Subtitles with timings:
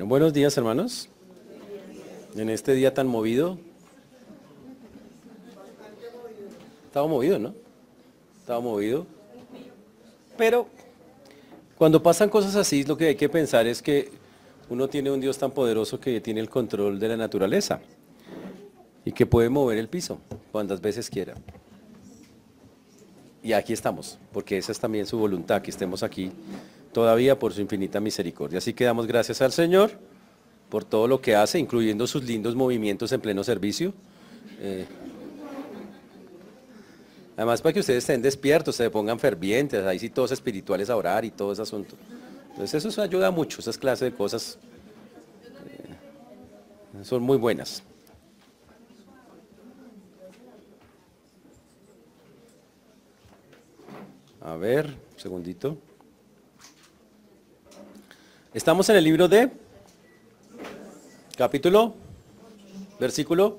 [0.00, 1.10] Bueno, buenos días hermanos.
[2.34, 3.58] En este día tan movido.
[6.86, 7.54] Estaba movido, ¿no?
[8.40, 9.06] Estaba movido.
[10.38, 10.68] Pero
[11.76, 14.10] cuando pasan cosas así, lo que hay que pensar es que
[14.70, 17.80] uno tiene un Dios tan poderoso que tiene el control de la naturaleza
[19.04, 20.18] y que puede mover el piso
[20.50, 21.34] cuantas veces quiera.
[23.42, 26.32] Y aquí estamos, porque esa es también su voluntad, que estemos aquí
[26.92, 28.58] todavía por su infinita misericordia.
[28.58, 29.92] Así que damos gracias al Señor
[30.68, 33.92] por todo lo que hace, incluyendo sus lindos movimientos en pleno servicio.
[34.60, 34.86] Eh,
[37.36, 41.24] además, para que ustedes estén despiertos, se pongan fervientes, ahí sí todos espirituales a orar
[41.24, 41.96] y todo ese asunto.
[42.50, 44.58] Entonces eso ayuda mucho, esas clases de cosas
[45.66, 47.82] eh, son muy buenas.
[54.42, 55.76] A ver, un segundito.
[58.52, 59.48] Estamos en el libro de
[61.36, 61.94] capítulo,
[62.98, 63.58] versículo.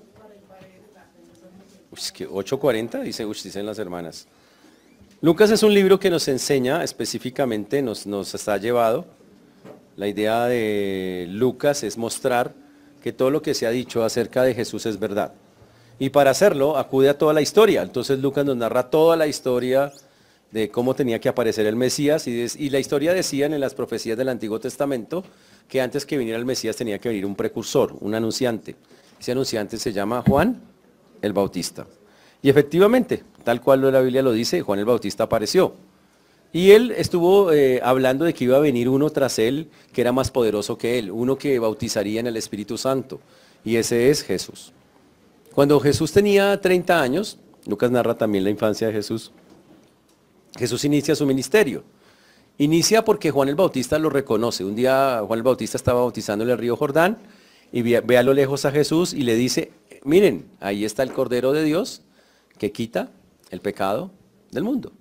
[1.90, 4.28] Uy, que 8.40, dice, dicen las hermanas.
[5.22, 9.06] Lucas es un libro que nos enseña específicamente, nos, nos está llevado.
[9.96, 12.54] La idea de Lucas es mostrar
[13.02, 15.32] que todo lo que se ha dicho acerca de Jesús es verdad.
[16.00, 17.82] Y para hacerlo acude a toda la historia.
[17.82, 19.94] Entonces Lucas nos narra toda la historia
[20.52, 24.30] de cómo tenía que aparecer el Mesías y, la historia decía en las profecías del
[24.30, 25.24] Antiguo Testamento
[25.68, 28.76] que antes que viniera el Mesías tenía que venir un precursor, un anunciante.
[29.20, 30.62] Ese anunciante se llama Juan
[31.22, 31.88] el Bautista.
[32.42, 35.76] Y efectivamente, tal cual la Biblia lo dice, Juan el Bautista apareció.
[36.54, 40.12] Y él estuvo eh, hablando de que iba a venir uno tras él que era
[40.12, 43.22] más poderoso que él, uno que bautizaría en el Espíritu Santo.
[43.64, 44.74] Y ese es Jesús.
[45.54, 49.32] Cuando Jesús tenía 30 años, Lucas narra también la infancia de Jesús,
[50.58, 51.84] Jesús inicia su ministerio.
[52.58, 54.64] Inicia porque Juan el Bautista lo reconoce.
[54.64, 57.18] Un día Juan el Bautista estaba bautizando en el río Jordán
[57.72, 59.72] y ve, a lo lejos a Jesús y le dice,
[60.04, 62.02] miren, ahí está el Cordero de Dios
[62.58, 63.10] que quita
[63.50, 64.12] el pecado
[64.52, 64.92] del mundo.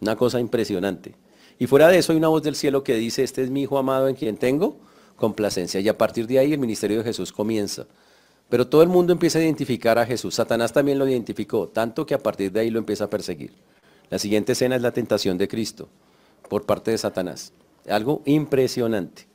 [0.00, 1.14] Una cosa impresionante.
[1.58, 3.78] Y fuera de eso hay una voz del cielo que dice, este es mi hijo
[3.78, 4.76] amado en quien tengo
[5.16, 5.80] complacencia.
[5.80, 7.86] Y a partir de ahí el ministerio de Jesús comienza.
[8.48, 10.34] Pero todo el mundo empieza a identificar a Jesús.
[10.34, 13.52] Satanás también lo identificó, tanto que a partir de ahí lo empieza a perseguir.
[14.10, 15.88] La siguiente escena es la tentación de Cristo
[16.48, 17.52] por parte de Satanás.
[17.88, 19.26] Algo impresionante.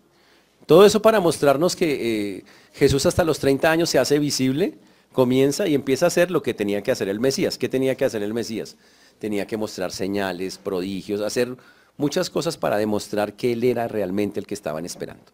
[0.65, 2.43] Todo eso para mostrarnos que eh,
[2.73, 4.75] Jesús hasta los 30 años se hace visible,
[5.11, 7.57] comienza y empieza a hacer lo que tenía que hacer el Mesías.
[7.57, 8.77] ¿Qué tenía que hacer el Mesías?
[9.17, 11.57] Tenía que mostrar señales, prodigios, hacer
[11.97, 15.25] muchas cosas para demostrar que Él era realmente el que estaban esperando.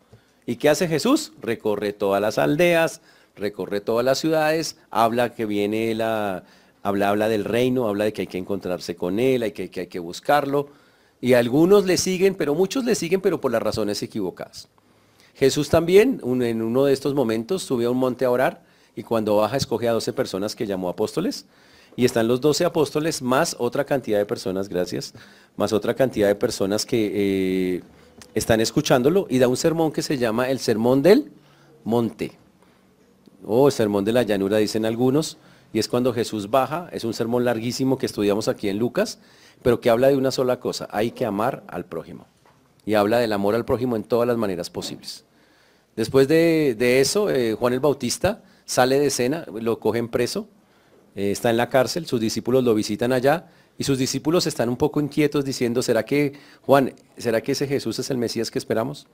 [0.45, 1.33] ¿Y qué hace Jesús?
[1.41, 3.01] Recorre todas las aldeas,
[3.35, 6.43] recorre todas las ciudades, habla que viene la,
[6.85, 9.87] habla, habla del reino, habla de que hay que encontrarse con él, hay que, hay
[9.87, 10.69] que buscarlo.
[11.19, 14.67] Y algunos le siguen, pero muchos le siguen, pero por las razones equivocadas.
[15.33, 18.63] Jesús también, en uno de estos momentos, subió a un monte a orar
[18.95, 21.47] y cuando baja escoge a 12 personas que llamó apóstoles.
[21.95, 25.15] Y están los 12 apóstoles más otra cantidad de personas, gracias,
[25.57, 27.83] más otra cantidad de personas que eh,
[28.35, 31.31] están escuchándolo y da un sermón que se llama el Sermón del
[31.83, 32.33] Monte.
[33.43, 35.39] O oh, el Sermón de la Llanura, dicen algunos
[35.75, 39.19] y es cuando Jesús baja, es un sermón larguísimo que estudiamos aquí en Lucas,
[39.61, 42.27] pero que habla de una sola cosa, hay que amar al prójimo.
[42.85, 45.25] Y habla del amor al prójimo en todas las maneras posibles.
[45.97, 50.47] Después de, eso, eh, Juan el Bautista sale de escena, lo cogen preso,
[51.13, 54.77] eh, está en la cárcel, sus discípulos lo visitan allá y sus discípulos están un
[54.77, 59.07] poco inquietos diciendo, ¿será que, Juan, ¿será que ese Jesús es el Mesías que esperamos?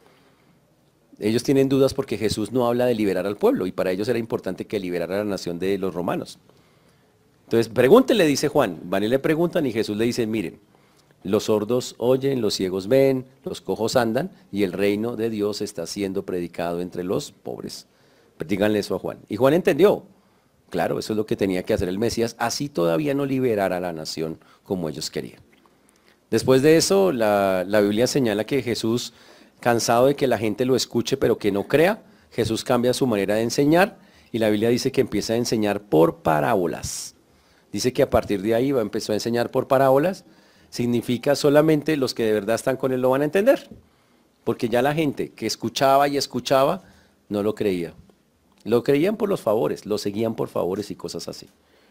[1.22, 4.18] Ellos tienen dudas porque Jesús no habla de liberar al pueblo y para ellos era
[4.18, 6.40] importante que liberara a la nación de los romanos.
[7.44, 8.80] Entonces, pregúntenle, dice Juan.
[8.86, 10.60] Van y le preguntan y Jesús le dice, miren,
[11.24, 15.86] los sordos oyen, los ciegos ven, los cojos andan y el reino de Dios está
[15.86, 17.86] siendo predicado entre los pobres.
[18.48, 19.20] Díganle eso a Juan.
[19.30, 20.04] Y Juan entendió.
[20.72, 22.36] Claro, eso es lo que tenía que hacer el Mesías.
[22.40, 25.42] Así todavía no liberara a la nación como ellos querían.
[26.32, 29.14] Después de eso, la, la Biblia señala que Jesús
[29.62, 33.36] cansado de que la gente lo escuche pero que no crea, Jesús cambia su manera
[33.36, 33.98] de enseñar
[34.32, 37.16] y la Biblia dice que empieza a enseñar por parábolas.
[37.72, 40.26] Dice que a partir de ahí va, empezó a enseñar por parábolas.
[40.70, 43.70] Significa solamente los que de verdad están con él lo van a entender.
[44.44, 46.82] Porque ya la gente que escuchaba y escuchaba
[47.30, 47.94] no lo creía.
[48.64, 51.50] Lo creían por los favores, lo seguían por favores y cosas así.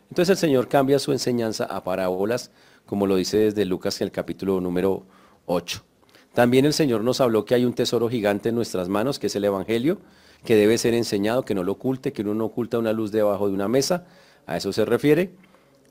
[0.08, 2.50] Entonces el Señor cambia su enseñanza a parábolas,
[2.86, 5.04] como lo dice desde Lucas en el capítulo número
[5.46, 5.89] 8.
[6.34, 9.36] También el Señor nos habló que hay un tesoro gigante en nuestras manos, que es
[9.36, 9.98] el Evangelio,
[10.44, 13.48] que debe ser enseñado, que no lo oculte, que uno no oculta una luz debajo
[13.48, 14.06] de una mesa.
[14.46, 15.32] A eso se refiere.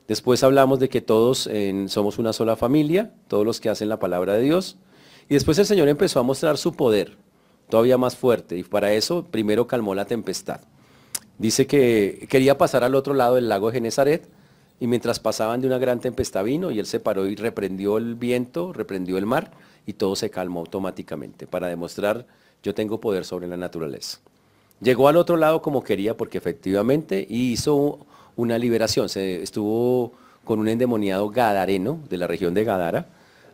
[0.08, 1.50] Después hablamos de que todos
[1.88, 4.78] somos una sola familia, todos los que hacen la palabra de Dios.
[5.28, 7.18] Y después el Señor empezó a mostrar su poder,
[7.70, 8.58] todavía más fuerte.
[8.58, 10.62] Y para eso primero calmó la tempestad.
[11.38, 14.28] Dice que quería pasar al otro lado del lago de Genezaret
[14.80, 18.16] y mientras pasaban de una gran tempestad vino y él se paró y reprendió el
[18.16, 19.52] viento, reprendió el mar
[19.90, 22.28] y todo se calmó automáticamente para demostrar
[22.62, 24.20] yo tengo poder sobre la naturaleza.
[24.82, 28.06] Llegó al otro lado como quería porque efectivamente hizo
[28.36, 29.10] una liberación.
[29.10, 30.12] Se estuvo
[30.46, 33.08] con un endemoniado gadareno de la región de Gadara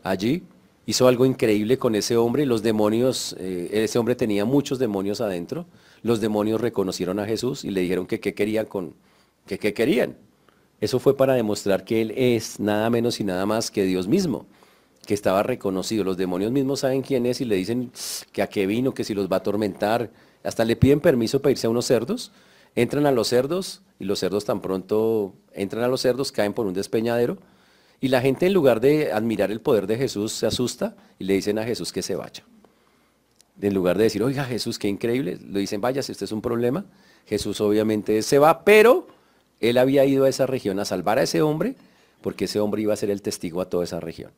[0.03, 0.43] allí
[0.85, 2.45] hizo algo increíble con ese hombre.
[2.45, 5.65] Los demonios, eh, ese hombre tenía muchos demonios adentro.
[6.03, 8.93] Los demonios reconocieron a Jesús y le dijeron que qué querían con,
[9.47, 10.17] que qué querían.
[10.81, 14.45] Eso fue para demostrar que Él es nada menos y nada más que Dios mismo,
[15.05, 16.03] que estaba reconocido.
[16.03, 17.91] Los demonios mismos saben quién es y le dicen
[18.31, 20.11] que a qué vino, que si los va a atormentar.
[20.43, 22.31] Hasta le piden permiso para irse a unos cerdos.
[22.75, 26.65] Entran a los cerdos y los cerdos tan pronto entran a los cerdos, caen por
[26.65, 27.37] un despeñadero
[28.05, 31.33] y la gente en lugar de admirar el poder de Jesús se asusta y le
[31.33, 32.43] dicen a Jesús que se vaya.
[33.61, 36.41] En lugar de decir, oiga Jesús, qué increíble, le dicen, vaya, si este es un
[36.41, 36.85] problema.
[37.25, 39.07] Jesús obviamente se va, pero
[39.59, 41.75] él había ido a esa región a salvar a ese hombre,
[42.21, 44.31] porque ese hombre iba a ser el testigo a toda esa región.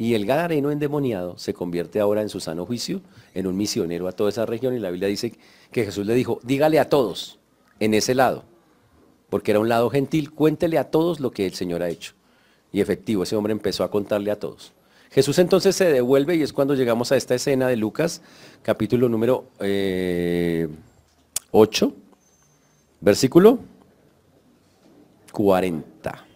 [0.00, 3.02] Y el gadareno endemoniado se convierte ahora en su sano juicio,
[3.34, 5.34] en un misionero a toda esa región, y la Biblia dice
[5.70, 7.38] que Jesús le dijo, dígale a todos
[7.80, 8.44] en ese lado,
[9.28, 12.14] porque era un lado gentil, cuéntele a todos lo que el Señor ha hecho.
[12.72, 14.72] Y efectivo, ese hombre empezó a contarle a todos.
[15.10, 18.22] Jesús entonces se devuelve y es cuando llegamos a esta escena de Lucas,
[18.62, 20.66] capítulo número 8, eh,
[23.02, 23.58] versículo
[25.30, 26.26] 40.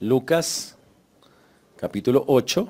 [0.00, 0.77] Lucas,
[1.78, 2.68] capítulo 8,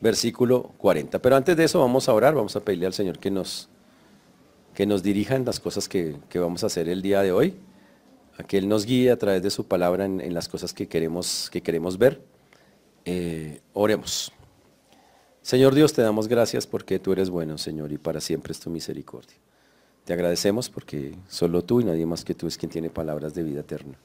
[0.00, 1.18] versículo 40.
[1.20, 3.68] Pero antes de eso vamos a orar, vamos a pedirle al Señor que nos,
[4.74, 7.56] que nos dirija en las cosas que, que vamos a hacer el día de hoy
[8.38, 11.48] a que Él nos guíe a través de su palabra en, las cosas que queremos,
[11.50, 12.20] que queremos ver.
[13.04, 14.32] Eh, oremos.
[15.40, 18.68] Señor Dios, te damos gracias porque tú eres bueno, Señor, y para siempre es tu
[18.68, 19.36] misericordia.
[20.04, 23.42] Te agradecemos porque solo tú y nadie más que tú es quien tiene palabras de
[23.42, 23.96] vida eterna.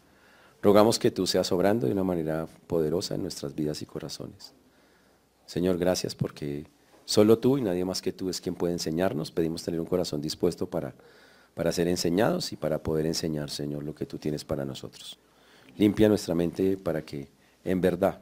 [0.62, 4.54] Rogamos que tú seas obrando de una manera poderosa en nuestras vidas y corazones.
[5.46, 6.66] Señor, gracias porque
[7.06, 9.31] solo tú y nadie más que tú es quien puede enseñarnos.
[9.31, 10.94] Pedimos tener un corazón dispuesto para
[11.54, 15.18] para ser enseñados y para poder enseñar, Señor, lo que tú tienes para nosotros.
[15.78, 17.30] Limpia nuestra mente para que
[17.64, 18.22] en verdad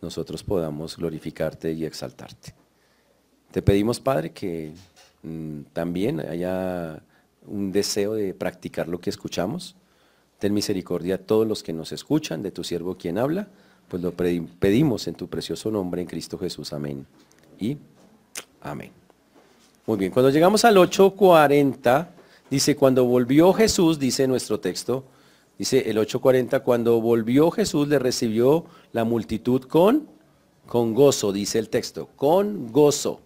[0.00, 2.54] nosotros podamos glorificarte y exaltarte.
[3.50, 4.72] Te pedimos, Padre, que
[5.22, 7.02] mm, también haya
[7.46, 9.76] un deseo de practicar lo que escuchamos.
[10.42, 13.46] Ten misericordia a todos los que nos escuchan, de tu siervo quien habla,
[13.86, 16.72] pues lo pedimos en tu precioso nombre, en Cristo Jesús.
[16.72, 17.06] Amén.
[17.60, 17.76] Y
[18.60, 18.90] amén.
[19.86, 22.16] Muy bien, cuando llegamos al 840,
[22.50, 25.04] Dice, cuando volvió Jesús, dice nuestro texto,
[25.58, 30.06] dice el 8.40, cuando volvió Jesús le recibió la multitud con,
[30.66, 33.20] con gozo, dice el texto, con gozo.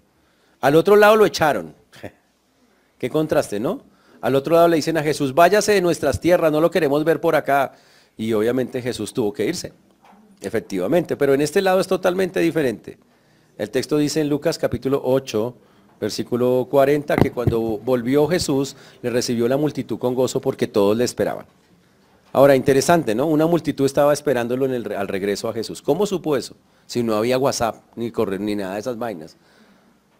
[0.60, 1.74] Al otro lado lo echaron.
[2.98, 3.82] Qué contraste, ¿no?
[4.20, 7.20] Al otro lado le dicen a Jesús, váyase de nuestras tierras, no lo queremos ver
[7.20, 7.72] por acá.
[8.16, 9.72] Y obviamente Jesús tuvo que irse,
[10.40, 12.98] efectivamente, pero en este lado es totalmente diferente.
[13.58, 15.54] El texto dice en Lucas capítulo 8,
[16.00, 21.04] Versículo 40, que cuando volvió Jesús le recibió la multitud con gozo porque todos le
[21.04, 21.46] esperaban.
[22.32, 23.26] Ahora, interesante, ¿no?
[23.26, 25.80] Una multitud estaba esperándolo en el, al regreso a Jesús.
[25.80, 26.54] ¿Cómo supo eso?
[26.84, 29.38] Si no había WhatsApp, ni correr, ni nada de esas vainas.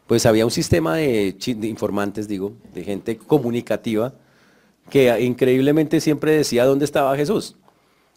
[0.07, 4.15] Pues había un sistema de, informantes, digo, de gente comunicativa,
[4.89, 7.57] que increíblemente siempre decía dónde estaba Jesús.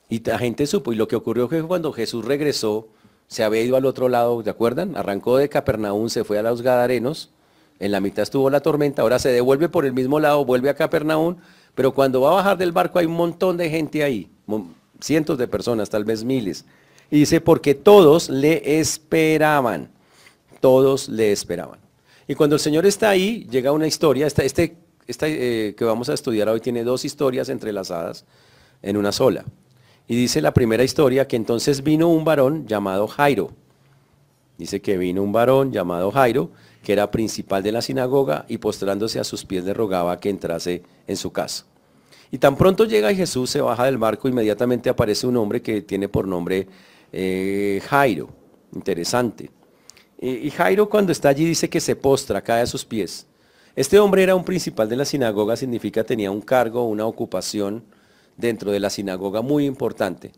[0.07, 0.93] Y la gente supo.
[0.93, 2.87] Y lo que ocurrió fue cuando Jesús regresó,
[3.27, 4.97] se había ido al otro lado, ¿de acuerdan?
[4.97, 7.31] Arrancó de Capernaum, se fue a los Gadarenos,
[7.79, 10.73] en la mitad estuvo la tormenta, ahora se devuelve por el mismo lado, vuelve a
[10.73, 11.37] Capernaum,
[11.75, 14.29] pero cuando va a bajar del barco hay un montón de gente ahí,
[14.99, 16.65] cientos de personas, tal vez miles.
[17.09, 19.89] Y dice, porque todos le esperaban,
[20.59, 21.79] todos le esperaban.
[22.27, 26.13] Y cuando el Señor está ahí, llega una historia, este, este, este que vamos a
[26.13, 28.25] estudiar hoy tiene dos historias entrelazadas
[28.81, 29.45] en una sola.
[30.07, 33.51] Y dice la primera historia que entonces vino un varón llamado Jairo.
[34.57, 36.51] Dice que vino un varón llamado Jairo
[36.83, 40.83] que era principal de la sinagoga, y postrándose a sus pies le rogaba que entrase
[41.07, 41.65] en su casa.
[42.31, 46.07] Y tan pronto llega Jesús, se baja del barco, inmediatamente aparece un hombre que tiene
[46.07, 46.67] por nombre
[47.11, 48.29] eh, Jairo.
[48.73, 49.49] Interesante.
[50.21, 53.25] Y Jairo cuando está allí dice que se postra, cae a sus pies.
[53.75, 57.83] Este hombre era un principal de la sinagoga, significa tenía un cargo, una ocupación
[58.35, 60.33] dentro de la sinagoga muy importante.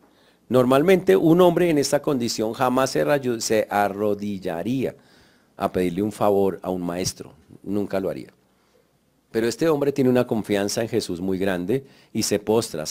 [0.50, 4.96] Normalmente un hombre en esta condición jamás se arrodillaría
[5.58, 7.34] a pedirle un favor a un maestro,
[7.64, 8.34] nunca lo haría.
[9.32, 12.84] Pero este hombre tiene una confianza en Jesús muy grande y se postra,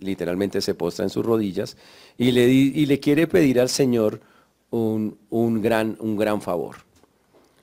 [0.00, 1.76] literalmente se postra en sus rodillas
[2.18, 4.20] y le quiere pedir al Señor
[4.70, 6.76] un, gran, un gran favor.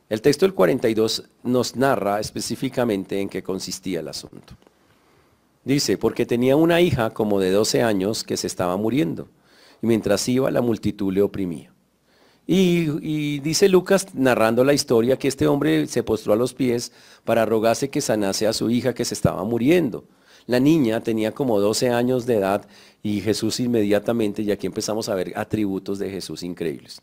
[0.09, 4.53] El texto del 42 nos narra específicamente en qué consistía el asunto.
[5.63, 9.27] Dice, porque tenía una hija como de 12 años que se estaba muriendo,
[9.81, 11.73] y mientras iba la multitud le oprimía.
[12.45, 16.91] Y, dice Lucas, narrando la historia, que este hombre se postró a los pies
[17.23, 20.03] para rogarse que sanase a su hija que se estaba muriendo.
[20.45, 22.65] La niña tenía como 12 años de edad
[23.01, 27.01] y Jesús inmediatamente, y aquí empezamos a ver atributos de Jesús increíbles.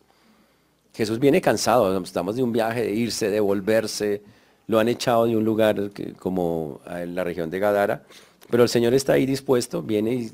[0.95, 4.23] Jesús viene cansado, estamos de un viaje, de irse, de volverse,
[4.67, 8.03] lo han echado de un lugar como en la región de Gadara,
[8.51, 10.33] pero el Señor está ahí dispuesto, viene y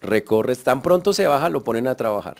[0.00, 2.38] recorre, tan pronto se baja, lo ponen a trabajar.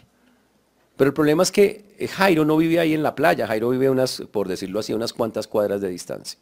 [0.97, 4.23] Pero el problema es que Jairo no vive ahí en la playa, Jairo vive unas,
[4.31, 6.39] por decirlo así, unas cuantas cuadras de distancia.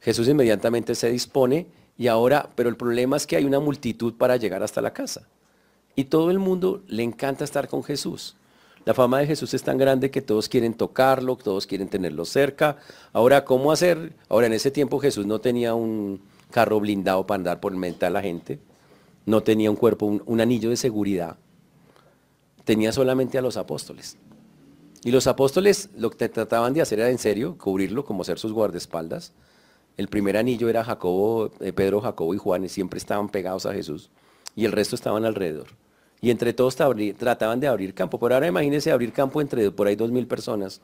[0.00, 4.36] Jesús inmediatamente se dispone y ahora, pero el problema es que hay una multitud para
[4.36, 5.28] llegar hasta la casa.
[5.96, 8.36] Y todo el mundo le encanta estar con Jesús.
[8.84, 12.76] La fama de Jesús es tan grande que todos quieren tocarlo, todos quieren tenerlo cerca.
[13.12, 14.12] Ahora, ¿cómo hacer?
[14.28, 16.20] Ahora, en ese tiempo Jesús no tenía un
[16.50, 18.58] carro blindado para andar por mente a la gente.
[19.24, 21.38] No tenía un cuerpo, un anillo de seguridad
[22.64, 24.16] tenía solamente a los apóstoles.
[25.04, 28.52] Y los apóstoles lo que trataban de hacer era en serio, cubrirlo como ser sus
[28.52, 29.32] guardaespaldas.
[29.96, 33.72] El primer anillo era Jacobo, eh, Pedro, Jacobo y Juan, y siempre estaban pegados a
[33.72, 34.10] Jesús.
[34.56, 35.68] Y el resto estaban alrededor.
[36.20, 38.18] Y entre todos trataban de abrir campo.
[38.18, 40.80] Por ahora imagínense abrir campo entre por ahí dos mil personas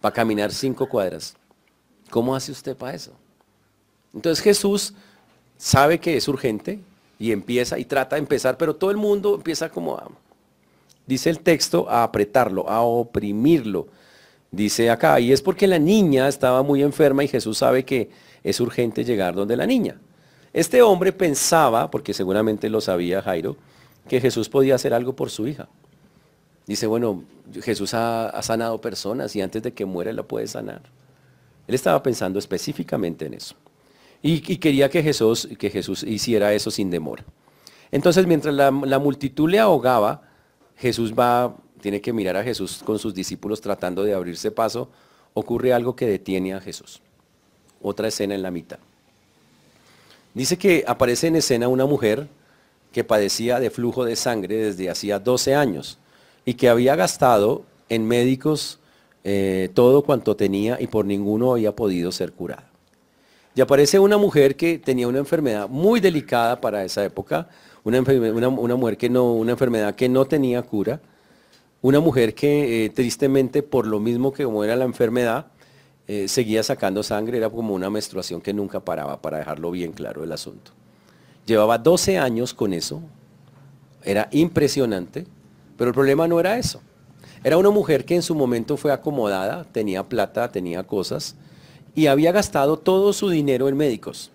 [0.00, 1.36] para caminar cinco cuadras.
[2.10, 3.12] ¿Cómo hace usted para eso?
[4.12, 4.94] Entonces Jesús
[5.56, 6.80] sabe que es urgente
[7.18, 10.08] y empieza y trata de empezar, pero todo el mundo empieza como a
[11.06, 13.88] dice el texto, a apretarlo, a oprimirlo.
[14.50, 18.10] Dice acá, y es porque la niña estaba muy enferma y Jesús sabe que
[18.44, 19.98] es urgente llegar donde la niña.
[20.52, 23.56] Este hombre pensaba, porque seguramente lo sabía Jairo,
[24.06, 25.68] que Jesús podía hacer algo por su hija.
[26.66, 27.24] Dice, bueno,
[27.62, 30.82] Jesús ha, sanado personas y antes de que muera la puede sanar.
[31.66, 33.56] Él estaba pensando específicamente en eso.
[34.22, 37.24] Y, quería que Jesús, que Jesús hiciera eso sin demora.
[37.90, 40.22] Entonces, mientras la multitud le ahogaba,
[40.76, 44.90] Jesús va, tiene que mirar a Jesús con sus discípulos tratando de abrirse paso,
[45.34, 47.02] ocurre algo que detiene a Jesús.
[47.84, 48.78] Otra escena en la mitad.
[50.32, 52.26] Dice que aparece en escena una mujer
[52.92, 55.98] que padecía de flujo de sangre desde hacía 12 años
[56.46, 58.80] y que había gastado en médicos
[59.22, 62.70] eh, todo cuanto tenía y por ninguno había podido ser curada.
[63.54, 67.48] Y aparece una mujer que tenía una enfermedad muy delicada para esa época,
[67.84, 71.00] una, mujer que no, una enfermedad que no tenía cura,
[71.82, 75.46] una mujer que eh, tristemente por lo mismo que como era la enfermedad,
[76.06, 80.24] eh, seguía sacando sangre, era como una menstruación que nunca paraba, para dejarlo bien claro
[80.24, 80.72] el asunto.
[81.46, 83.02] Llevaba 12 años con eso,
[84.02, 85.26] era impresionante,
[85.76, 86.80] pero el problema no era eso.
[87.42, 91.36] Era una mujer que en su momento fue acomodada, tenía plata, tenía cosas,
[91.94, 94.30] y había gastado todo su dinero en médicos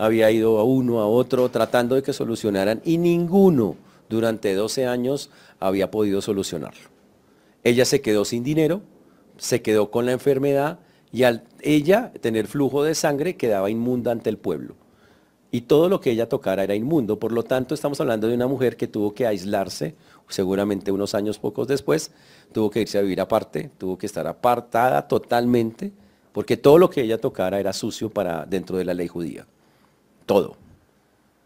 [0.00, 3.76] había ido a uno, a otro, tratando de que solucionaran y ninguno
[4.08, 5.28] durante 12 años
[5.60, 6.88] había podido solucionarlo.
[7.64, 8.80] Ella se quedó sin dinero,
[9.36, 10.78] se quedó con la enfermedad
[11.12, 14.74] y al ella tener flujo de sangre quedaba inmunda ante el pueblo.
[15.52, 17.18] Y todo lo que ella tocara era inmundo.
[17.18, 19.96] Por lo tanto, estamos hablando de una mujer que tuvo que aislarse,
[20.28, 22.12] seguramente unos años pocos después,
[22.52, 25.92] tuvo que irse a vivir aparte, tuvo que estar apartada totalmente,
[26.32, 29.46] porque todo lo que ella tocara era sucio para dentro de la ley judía
[30.30, 30.54] todo,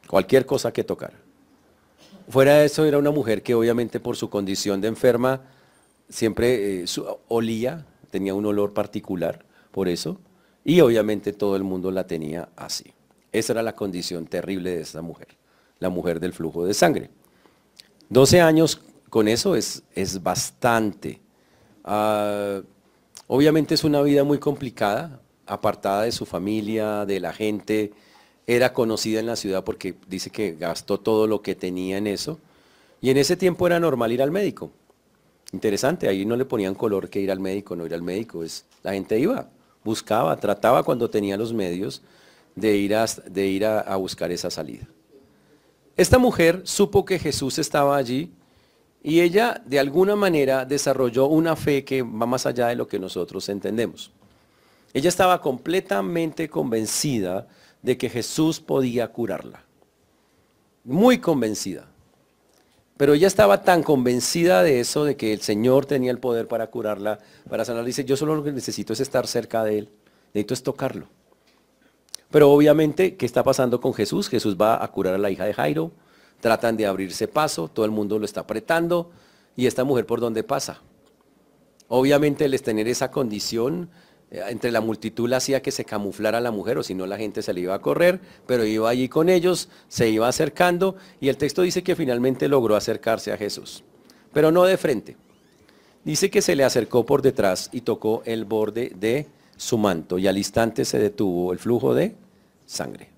[0.08, 1.14] cualquier cosa que tocara.
[2.28, 5.40] Fuera de eso era una mujer que obviamente por su condición de enferma
[6.10, 6.84] siempre eh,
[7.28, 9.42] olía, tenía un olor particular
[9.74, 10.20] por eso,
[10.64, 12.94] y obviamente todo el mundo la tenía así.
[13.32, 15.26] Esa era la condición terrible de esta mujer,
[15.80, 17.10] la mujer del flujo de sangre.
[18.08, 21.20] 12 años con eso es, es bastante.
[21.82, 22.62] Ah,
[23.26, 27.92] obviamente es una vida muy complicada, apartada de su familia, de la gente,
[28.46, 32.38] era conocida en la ciudad porque dice que gastó todo lo que tenía en eso.
[33.00, 34.70] Y en ese tiempo era normal ir al médico.
[35.52, 38.44] Interesante, ahí no le ponían color que ir al médico, no ir al médico.
[38.44, 39.48] Es, la gente iba,
[39.84, 42.02] buscaba, trataba cuando tenía los medios
[42.56, 44.86] de ir, a, buscar esa salida.
[45.96, 48.32] Esta mujer supo que Jesús estaba allí
[49.02, 52.98] y ella de alguna manera desarrolló una fe que va más allá de lo que
[52.98, 54.10] nosotros entendemos.
[54.92, 57.46] Ella estaba completamente convencida
[57.82, 59.62] de que Jesús podía curarla.
[60.84, 61.93] Muy convencida.
[62.96, 66.68] Pero ella estaba tan convencida de eso, de que el Señor tenía el poder para
[66.68, 67.86] curarla, para sanarla.
[67.86, 69.88] Dice, yo solo lo que necesito es estar cerca de Él.
[70.32, 71.08] Necesito es tocarlo.
[72.30, 74.28] Pero obviamente, ¿qué está pasando con Jesús?
[74.28, 75.92] Jesús va a curar a la hija de Jairo.
[76.40, 79.10] Tratan de abrirse paso, todo el mundo lo está apretando.
[79.56, 80.80] ¿Y esta mujer por dónde pasa?
[81.88, 83.90] Obviamente, el tener esa condición
[84.34, 87.52] entre la multitud hacía que se camuflara la mujer, o si no la gente se
[87.52, 91.62] le iba a correr, pero iba allí con ellos, se iba acercando, y el texto
[91.62, 93.84] dice que finalmente logró acercarse a Jesús,
[94.32, 95.16] pero no de frente.
[96.04, 100.26] Dice que se le acercó por detrás y tocó el borde de su manto, y
[100.26, 102.16] al instante se detuvo el flujo de
[102.66, 103.10] sangre.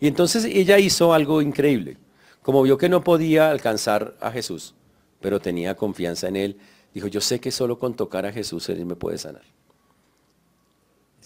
[0.00, 1.98] Y entonces ella hizo algo increíble.
[2.42, 4.74] Como vio que no podía alcanzar a Jesús,
[5.20, 6.58] pero tenía confianza en él,
[6.94, 9.42] Dijo, yo sé que solo con tocar a Jesús Él me puede sanar.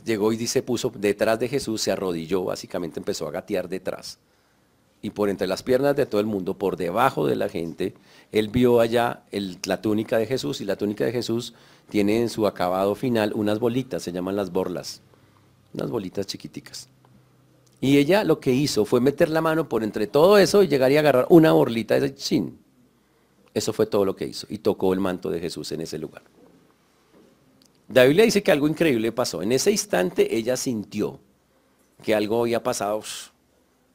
[0.05, 4.19] Llegó y dice, puso detrás de Jesús, se arrodilló, básicamente empezó a gatear detrás.
[5.03, 7.95] Y por entre las piernas de todo el mundo, por debajo de la gente,
[8.33, 9.23] él vio allá
[9.65, 11.55] la túnica de Jesús y la túnica de Jesús
[11.89, 15.03] tiene en su acabado final unas bolitas, se llaman las borlas,
[15.75, 16.89] unas bolitas chiquiticas.
[17.81, 20.91] Y ella lo que hizo fue meter la mano por entre todo eso y llegar
[20.91, 22.59] y agarrar una borlita de chin.
[23.55, 26.23] Eso fue todo lo que hizo y tocó el manto de Jesús en ese lugar.
[27.89, 29.43] La Biblia dice que algo increíble pasó.
[29.43, 31.21] En ese instante ella sintió
[32.03, 33.03] que algo había pasado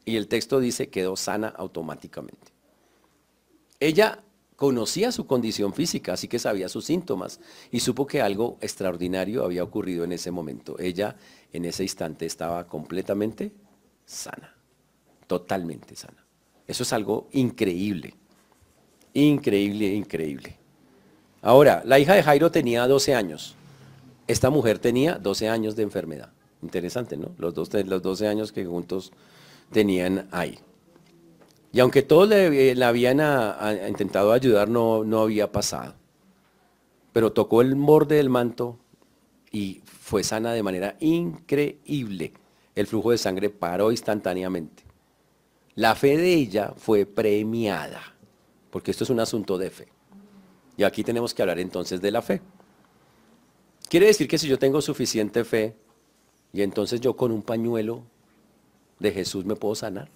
[0.05, 2.51] y el texto dice quedó sana automáticamente.
[3.79, 4.23] Ella
[4.55, 7.39] conocía su condición física, así que sabía sus síntomas
[7.71, 10.77] y supo que algo extraordinario había ocurrido en ese momento.
[10.79, 11.15] Ella
[11.51, 13.51] en ese instante estaba completamente
[14.05, 14.55] sana,
[15.27, 16.25] totalmente sana.
[16.65, 18.15] Eso es algo increíble.
[19.13, 20.57] Increíble, increíble.
[21.41, 23.55] Ahora, la hija de Jairo tenía 12 años.
[24.27, 26.29] Esta mujer tenía 12 años de enfermedad.
[26.61, 27.31] Interesante, ¿no?
[27.37, 29.11] Los, dos, los 12 años que juntos
[29.71, 30.57] tenían ahí.
[31.71, 33.19] Y aunque todos le, habían
[33.87, 35.95] intentado ayudar, no, no había pasado.
[37.11, 38.79] Pero tocó el borde del manto
[39.51, 42.33] y fue sana de manera increíble.
[42.75, 44.83] El flujo de sangre paró instantáneamente.
[45.75, 48.12] La fe de ella fue premiada
[48.73, 49.87] porque esto es un asunto de fe.
[50.77, 52.41] Y aquí tenemos que hablar entonces de la fe.
[53.87, 55.75] Quiere decir que si yo tengo suficiente fe
[56.51, 58.01] y entonces yo con un pañuelo
[58.97, 60.09] de Jesús me puedo sanar.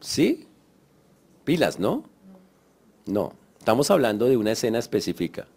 [0.00, 0.46] ¿Sí?
[1.44, 2.04] Pilas, ¿no?
[3.06, 5.48] No, estamos hablando de una escena específica.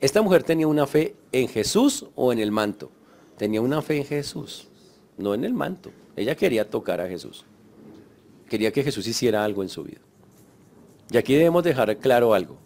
[0.00, 2.90] Esta mujer tenía una fe en Jesús o en el manto.
[3.36, 4.66] Tenía una fe en Jesús,
[5.18, 5.90] no en el manto.
[6.16, 7.44] Ella quería tocar a Jesús
[8.48, 10.00] quería que Jesús hiciera algo en su vida.
[11.10, 12.58] Y aquí debemos dejar claro algo.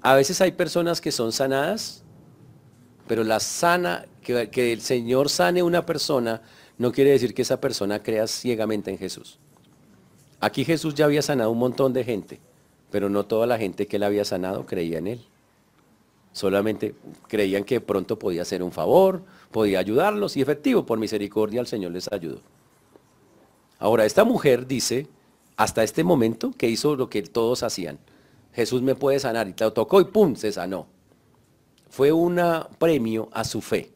[0.00, 2.04] A veces hay personas que son sanadas,
[3.06, 6.42] pero la sana, que, el Señor sane una persona,
[6.76, 9.38] no quiere decir que esa persona crea ciegamente en Jesús.
[10.40, 12.40] Aquí Jesús ya había sanado un montón de gente,
[12.90, 15.20] pero no toda la gente que él había sanado creía en él.
[16.32, 16.94] Solamente
[17.26, 21.92] creían que pronto podía hacer un favor, podía ayudarlos y efectivo, por misericordia el Señor
[21.92, 22.40] les ayudó.
[23.78, 25.06] Ahora, esta mujer dice,
[25.56, 27.98] hasta este momento, que hizo lo que todos hacían.
[28.52, 29.48] Jesús me puede sanar.
[29.48, 30.34] Y te tocó y ¡pum!
[30.34, 30.86] se sanó.
[31.90, 32.40] Fue un
[32.78, 33.90] premio a su fe.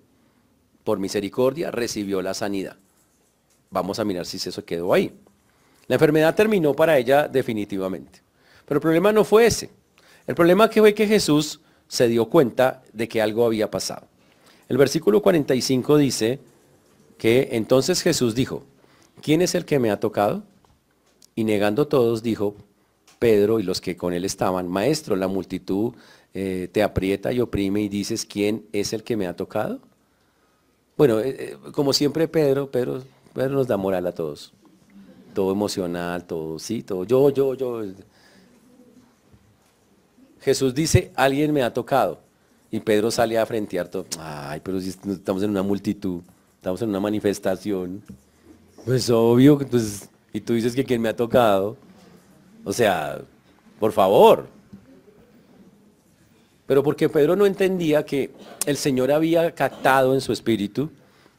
[0.85, 2.77] Por misericordia recibió la sanidad.
[3.71, 5.13] Vamos a mirar si eso quedó ahí.
[5.87, 8.23] La enfermedad terminó para ella definitivamente.
[8.67, 9.71] Pero el problema no fue ese.
[10.27, 14.07] El problema que fue que Jesús se dio cuenta de que algo había pasado.
[14.69, 16.41] El versículo 45 dice
[17.19, 18.65] que entonces Jesús dijo,
[19.23, 20.43] ¿quién es el que me ha tocado?
[21.35, 22.57] Y negando todos, dijo
[23.19, 25.95] Pedro y los que con él estaban, Maestro, la multitud
[26.35, 29.81] eh, te aprieta y oprime y dices, ¿quién es el que me ha tocado?
[30.97, 34.53] Bueno, eh, eh, como siempre Pedro, Pedro, Pedro nos da moral a todos.
[35.35, 37.83] Todo emocional, todo, sí, todo, yo, yo, yo.
[40.41, 42.21] Jesús dice, alguien me ha tocado.
[42.71, 44.07] Y Pedro sale a frentear todo.
[44.19, 46.23] Ay, pero si estamos en una multitud,
[46.57, 48.03] estamos en una manifestación.
[48.85, 51.77] Pues obvio, pues, y tú dices que quien me ha tocado.
[52.65, 53.21] O sea,
[53.79, 54.49] por favor.
[56.67, 58.31] Pero porque Pedro no entendía que
[58.67, 60.91] el Señor había captado en su espíritu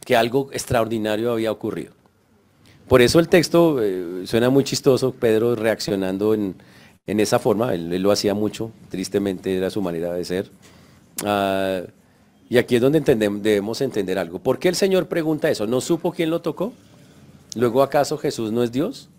[0.06, 1.94] que algo extraordinario había ocurrido.
[2.88, 6.56] Por eso el texto eh, suena muy chistoso, Pedro reaccionando en,
[7.06, 10.50] esa forma, él, lo hacía mucho, tristemente era su manera de ser.
[11.26, 11.82] Ah,
[12.50, 14.40] y aquí es donde debemos entender algo.
[14.40, 15.66] ¿Por qué el Señor pregunta eso?
[15.66, 16.74] ¿No supo quién lo tocó?
[17.56, 19.10] Luego, ¿acaso Jesús no es Dios?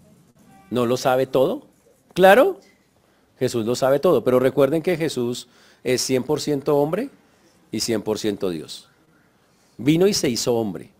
[0.70, 1.66] ¿No lo sabe todo?
[2.14, 2.58] Claro,
[3.38, 5.48] Jesús lo sabe todo, pero recuerden que Jesús
[5.82, 7.10] es 100% hombre
[7.70, 8.88] y 100% Dios.
[9.76, 10.90] Vino y se hizo hombre,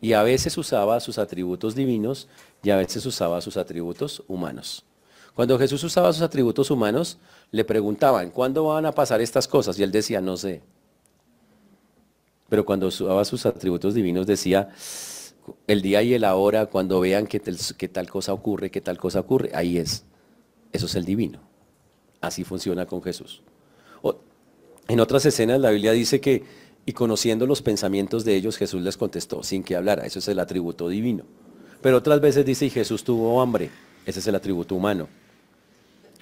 [0.00, 2.28] y a veces usaba sus atributos divinos
[2.62, 4.84] y a veces usaba sus atributos humanos.
[5.34, 7.18] Cuando Jesús usaba sus atributos humanos,
[7.50, 9.78] le preguntaban, ¿cuándo van a pasar estas cosas?
[9.78, 10.62] Y él decía, no sé.
[12.48, 14.70] Pero cuando usaba sus atributos divinos decía,
[15.66, 19.50] el día y el ahora, cuando vean que, tal cosa ocurre, que tal cosa ocurre,
[19.54, 20.04] ahí es.
[20.72, 21.40] Eso es el divino.
[22.20, 23.42] Así funciona con Jesús.
[24.88, 26.44] En otras escenas la Biblia dice que,
[26.84, 30.06] y conociendo los pensamientos de ellos, Jesús les contestó sin que hablara.
[30.06, 31.24] Eso es el atributo divino.
[31.82, 33.70] Pero otras veces dice, y Jesús tuvo hambre.
[34.04, 35.08] Ese es el atributo humano.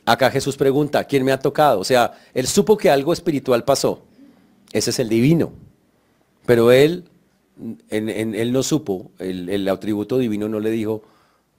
[0.07, 1.81] Acá Jesús pregunta, ¿quién me ha tocado?
[1.81, 4.03] O sea, él supo que algo espiritual pasó.
[4.73, 5.53] Ese es el divino.
[6.47, 7.05] Pero él,
[7.89, 11.03] él no supo, el, atributo divino no le dijo,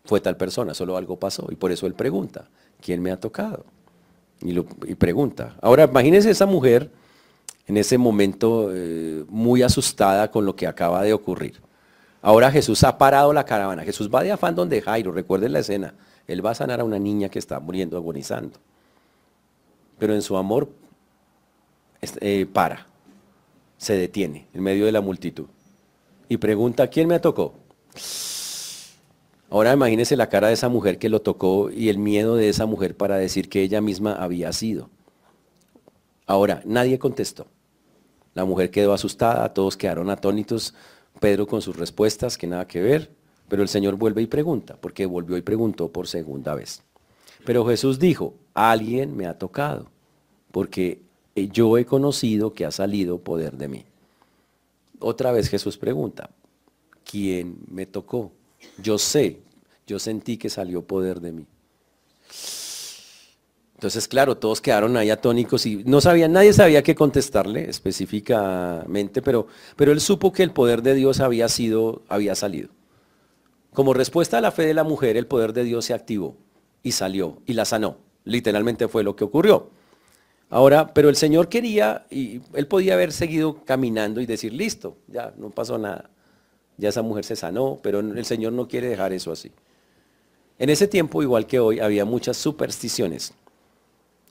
[0.03, 1.47] fue tal persona, solo algo pasó.
[1.49, 2.47] Y por eso él pregunta,
[2.81, 3.65] ¿quién me ha tocado?
[4.41, 4.53] Y,
[4.95, 5.55] pregunta.
[5.61, 6.91] Ahora, imagínense esa mujer
[7.67, 11.61] en ese momento eh, muy asustada con lo que acaba de ocurrir.
[12.21, 13.83] Ahora Jesús ha parado la caravana.
[13.83, 15.93] Jesús va de afán donde Jairo, recuerden la escena.
[16.27, 18.59] Él va a sanar a una niña que está muriendo, agonizando.
[19.97, 20.69] Pero en su amor
[22.01, 22.87] eh, para,
[23.77, 25.45] se detiene en medio de la multitud.
[26.27, 27.53] Y pregunta, ¿quién me tocó?
[29.49, 32.65] Ahora imagínese la cara de esa mujer que lo tocó y el miedo de esa
[32.65, 34.89] mujer para decir que ella misma había sido.
[36.25, 37.47] Ahora, nadie contestó.
[38.33, 40.73] La mujer quedó asustada, todos quedaron atónitos
[41.19, 43.11] Pedro con sus respuestas, que nada que ver,
[43.47, 46.83] pero el Señor vuelve y pregunta, porque volvió y preguntó por segunda vez.
[47.45, 49.87] Pero Jesús dijo, alguien me ha tocado,
[50.51, 51.01] porque
[51.35, 53.85] yo he conocido que ha salido poder de mí.
[54.99, 56.29] Otra vez Jesús pregunta,
[57.03, 58.31] ¿quién me tocó?
[58.81, 59.41] Yo sé,
[59.87, 61.45] yo sentí que salió poder de mí.
[63.75, 69.47] Entonces, claro, todos quedaron ahí atónicos y no sabían, nadie sabía qué contestarle específicamente, pero,
[69.75, 72.69] pero él supo que el poder de Dios había sido, había salido.
[73.73, 76.37] Como respuesta a la fe de la mujer, el poder de Dios se activó
[76.81, 77.97] y salió y la sanó.
[78.23, 79.69] Literalmente fue lo que ocurrió.
[80.49, 85.33] Ahora, pero el Señor quería, y él podía haber seguido caminando y decir, listo, ya
[85.37, 86.09] no pasó nada.
[86.77, 89.51] Ya esa mujer se sanó, pero el Señor no quiere dejar eso así.
[90.59, 93.33] En ese tiempo, igual que hoy, había muchas supersticiones.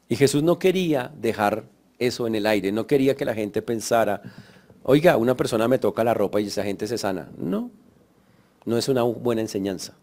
[0.08, 1.64] Y Jesús no quería dejar
[1.98, 4.22] eso en el aire, no quería que la gente pensara,
[4.82, 7.30] oiga, una persona me toca la ropa y esa gente se sana.
[7.38, 7.70] No,
[8.64, 9.94] no es una buena enseñanza.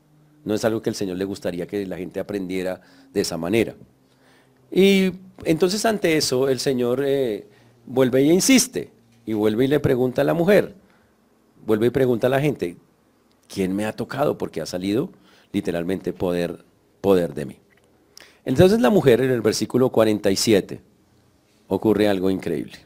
[0.44, 2.82] No es algo que el Señor le gustaría que la gente aprendiera
[3.14, 3.76] de esa manera.
[4.72, 5.12] Y
[5.44, 7.46] entonces ante eso el Señor eh,
[7.86, 8.92] vuelve e insiste
[9.26, 10.76] y vuelve y le pregunta a la mujer,
[11.66, 12.78] vuelve y pregunta a la gente,
[13.48, 14.38] ¿quién me ha tocado?
[14.38, 15.10] Porque ha salido
[15.52, 16.64] literalmente poder,
[17.02, 17.58] poder de mí.
[18.46, 20.82] Entonces la mujer en el versículo 47
[21.68, 22.80] ocurre algo increíble.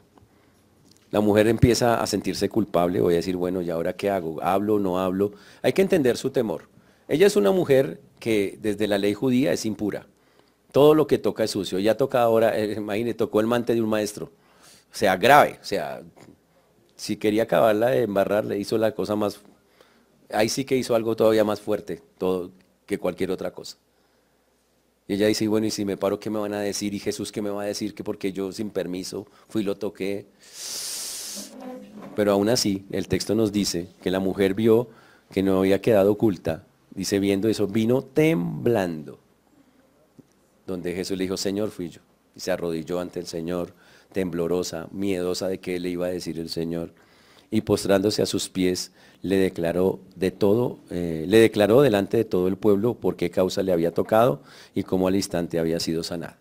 [1.10, 4.42] La mujer empieza a sentirse culpable, voy a decir, bueno, ¿y ahora qué hago?
[4.42, 5.32] ¿Hablo no hablo?
[5.62, 6.68] Hay que entender su temor.
[7.08, 10.06] Ella es una mujer que desde la ley judía es impura.
[10.76, 11.78] Todo lo que toca es sucio.
[11.78, 14.26] Ya toca ahora, eh, tocó el mante de un maestro.
[14.26, 15.58] O sea, grave.
[15.62, 16.02] O sea,
[16.96, 19.40] si quería acabarla de embarrar, le hizo la cosa más...
[20.30, 22.50] Ahí sí que hizo algo todavía más fuerte todo,
[22.84, 23.78] que cualquier otra cosa.
[25.08, 26.92] Y ella dice, bueno, y si me paro, ¿qué me van a decir?
[26.92, 27.94] Y Jesús, ¿qué me va a decir?
[27.94, 30.26] Que porque yo sin permiso fui y lo toqué.
[32.14, 34.90] Pero aún así, el texto nos dice que la mujer vio
[35.32, 36.66] que no había quedado oculta.
[36.90, 39.20] Dice, viendo eso, vino temblando.
[40.66, 42.00] Donde Jesús le dijo, Señor, fui yo.
[42.34, 43.72] Y se arrodilló ante el Señor,
[44.12, 46.92] temblorosa, miedosa de qué le iba a decir el Señor.
[47.50, 52.48] Y postrándose a sus pies, le declaró de todo, eh, le declaró delante de todo
[52.48, 54.42] el pueblo por qué causa le había tocado
[54.74, 56.38] y cómo al instante había sido sanada.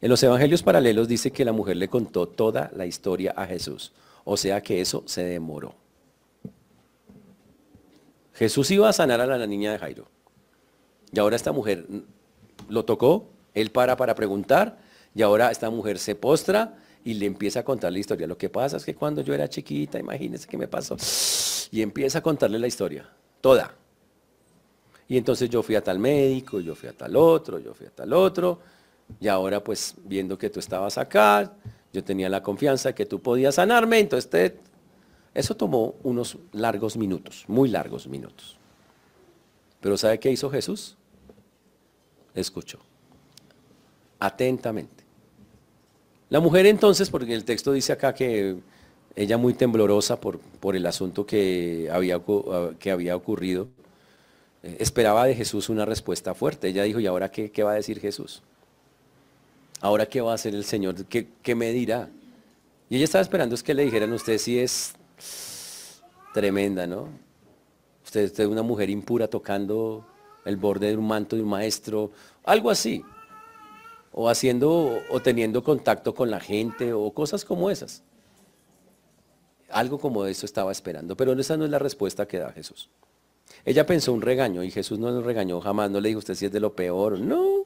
[0.00, 3.92] En los evangelios paralelos dice que la mujer le contó toda la historia a Jesús,
[4.24, 5.74] o sea que eso se demoró.
[8.34, 10.06] Jesús iba a sanar a la niña de Jairo.
[11.12, 11.86] Y ahora esta mujer
[12.68, 13.26] lo tocó,
[13.60, 14.78] él para para preguntar,
[15.14, 18.26] y ahora esta mujer se postra y le empieza a contar la historia.
[18.26, 20.96] Lo que pasa es que cuando yo era chiquita, imagínense qué me pasó.
[21.72, 23.08] Y empieza a contarle la historia,
[23.40, 23.74] toda.
[25.08, 27.90] Y entonces yo fui a tal médico, yo fui a tal otro, yo fui a
[27.90, 28.60] tal otro.
[29.18, 31.52] Y ahora pues viendo que tú estabas acá,
[31.92, 34.52] yo tenía la confianza que tú podías sanarme, entonces
[35.34, 38.56] eso tomó unos largos minutos, muy largos minutos.
[39.80, 40.96] Pero ¿sabe qué hizo Jesús?
[42.34, 42.78] Escuchó,
[44.20, 45.04] atentamente.
[46.28, 48.56] La mujer entonces, porque el texto dice acá que
[49.16, 52.20] ella muy temblorosa por, por el asunto que había,
[52.78, 53.66] que había ocurrido,
[54.62, 56.68] eh, esperaba de Jesús una respuesta fuerte.
[56.68, 58.42] Ella dijo, ¿y ahora qué, va a decir Jesús?
[59.80, 61.04] ¿Ahora qué va a hacer el Señor?
[61.06, 62.08] ¿Qué, ¿Qué, me dirá?
[62.88, 64.92] Y ella estaba esperando es que le dijeran, usted sí es
[66.32, 67.08] tremenda, ¿no?
[68.04, 70.04] Usted es una mujer impura tocando
[70.44, 72.12] el borde de un manto de un maestro,
[72.44, 73.04] algo así
[74.12, 78.02] o haciendo o teniendo contacto con la gente o cosas como esas.
[79.68, 82.90] Algo como eso estaba esperando, pero esa no es la respuesta que da Jesús.
[83.64, 86.46] Ella pensó un regaño y Jesús no le regañó jamás, no le dijo usted si
[86.46, 87.64] es de lo peor, no.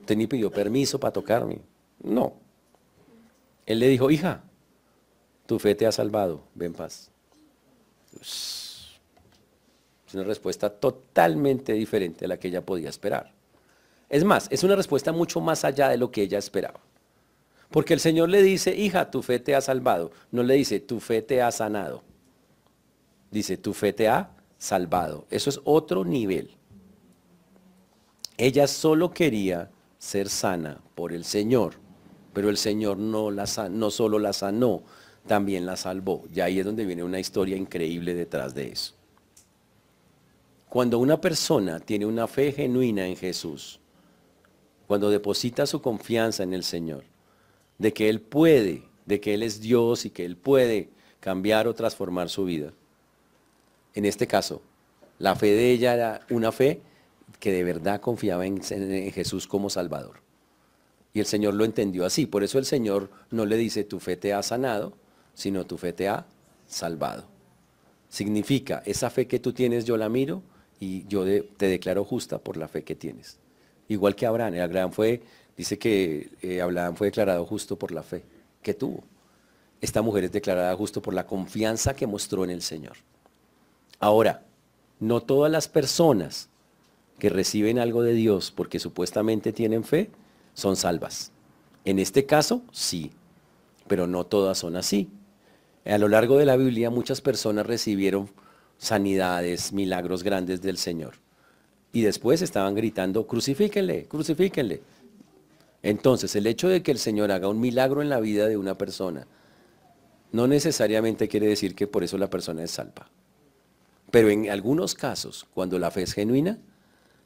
[0.00, 1.60] Usted ni pidió permiso para tocarme,
[2.02, 2.34] no.
[3.66, 4.42] Él le dijo, hija,
[5.46, 7.10] tu fe te ha salvado, ven paz.
[8.20, 9.00] Es
[10.12, 13.32] una respuesta totalmente diferente a la que ella podía esperar.
[14.10, 16.80] Es más, es una respuesta mucho más allá de lo que ella esperaba.
[17.70, 20.10] Porque el Señor le dice, hija, tu fe te ha salvado.
[20.32, 22.02] No le dice, tu fe te ha sanado.
[23.30, 25.26] Dice, tu fe te ha salvado.
[25.30, 26.50] Eso es otro nivel.
[28.36, 31.74] Ella solo quería ser sana por el Señor,
[32.32, 33.30] pero el Señor no,
[33.90, 34.82] solo la sanó,
[35.26, 36.24] también la salvó.
[36.34, 38.94] Y ahí es donde viene una historia increíble detrás de eso.
[40.68, 43.79] Cuando una persona tiene una fe genuina en Jesús,
[44.90, 47.04] cuando deposita su confianza en el Señor,
[47.78, 50.88] de que Él puede, de que Él es Dios y que Él puede
[51.20, 52.72] cambiar o transformar su vida.
[53.94, 54.62] En este caso,
[55.20, 56.82] la fe de ella era una fe
[57.38, 60.22] que de verdad confiaba en, Jesús como Salvador.
[61.14, 62.26] Y el Señor lo entendió así.
[62.26, 64.94] Por eso el Señor no le dice, tu fe te ha sanado,
[65.34, 66.26] sino tu fe te ha
[66.66, 67.28] salvado.
[68.08, 70.42] Significa, esa fe que tú tienes yo la miro
[70.80, 73.39] y yo te declaro justa por la fe que tienes
[73.90, 74.54] igual que Abraham.
[74.60, 75.22] Abraham fue,
[75.56, 78.22] dice que eh, Abraham fue declarado justo por la fe
[78.62, 79.02] que tuvo.
[79.80, 82.96] Esta mujer es declarada justo por la confianza que mostró en el Señor.
[83.98, 84.44] Ahora,
[85.00, 86.48] no todas las personas
[87.18, 90.10] que reciben algo de Dios porque supuestamente tienen fe
[90.54, 91.32] son salvas.
[91.84, 93.10] En este caso, sí,
[93.88, 95.10] pero no todas son así.
[95.84, 98.30] A lo largo de la Biblia muchas personas recibieron
[98.78, 101.14] sanidades, milagros grandes del Señor
[101.92, 104.82] y después estaban gritando, crucifíquenle, crucifíquenle.
[105.82, 108.76] Entonces, el hecho de que el Señor haga un milagro en la vida de una
[108.76, 109.26] persona,
[110.32, 113.10] no necesariamente quiere decir que por eso la persona es salva.
[114.10, 116.58] Pero en algunos casos, cuando la fe es genuina,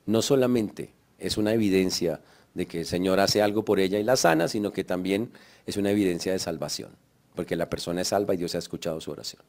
[0.07, 2.20] no solamente es una evidencia
[2.55, 5.31] de que el Señor hace algo por ella y la sana, sino que también
[5.66, 6.90] es una evidencia de salvación,
[7.35, 9.42] porque la persona es salva y Dios ha escuchado su oración.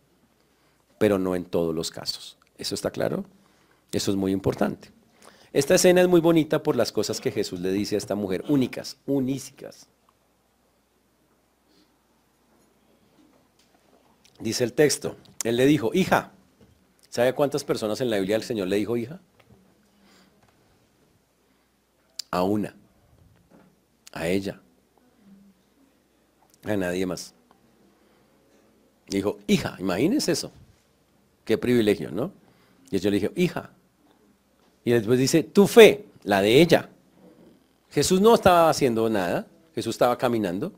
[0.98, 2.38] Pero no en todos los casos.
[2.58, 3.26] ¿Eso está claro?
[3.92, 4.95] Eso es muy importante.
[5.56, 8.44] Esta escena es muy bonita por las cosas que Jesús le dice a esta mujer,
[8.50, 9.88] únicas, unísicas.
[14.38, 15.16] Dice el texto,
[15.46, 16.34] él le dijo, hija,
[17.10, 19.22] ¿sabe cuántas personas en la Biblia el Señor le dijo hija?
[22.32, 22.76] A una,
[24.12, 24.60] a ella,
[26.66, 27.34] a nadie más.
[29.08, 30.52] Dijo, hija, imagínense eso.
[31.46, 32.34] Qué privilegio, ¿no?
[32.92, 33.72] Y yo le dije, hija,
[34.86, 36.90] y después dice, tu fe, la de ella.
[37.90, 40.72] Jesús no estaba haciendo nada, Jesús estaba caminando.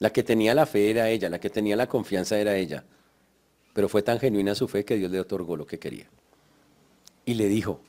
[0.00, 2.84] La que tenía la fe era ella, la que tenía la confianza era ella.
[3.72, 6.06] Pero fue tan genuina su fe que Dios le otorgó lo que quería.
[7.24, 7.80] Y le dijo,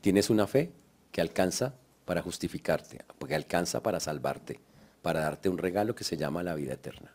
[0.00, 0.72] tienes una fe
[1.12, 4.58] que alcanza para justificarte, porque alcanza para salvarte,
[5.00, 7.14] para darte un regalo que se llama la vida eterna.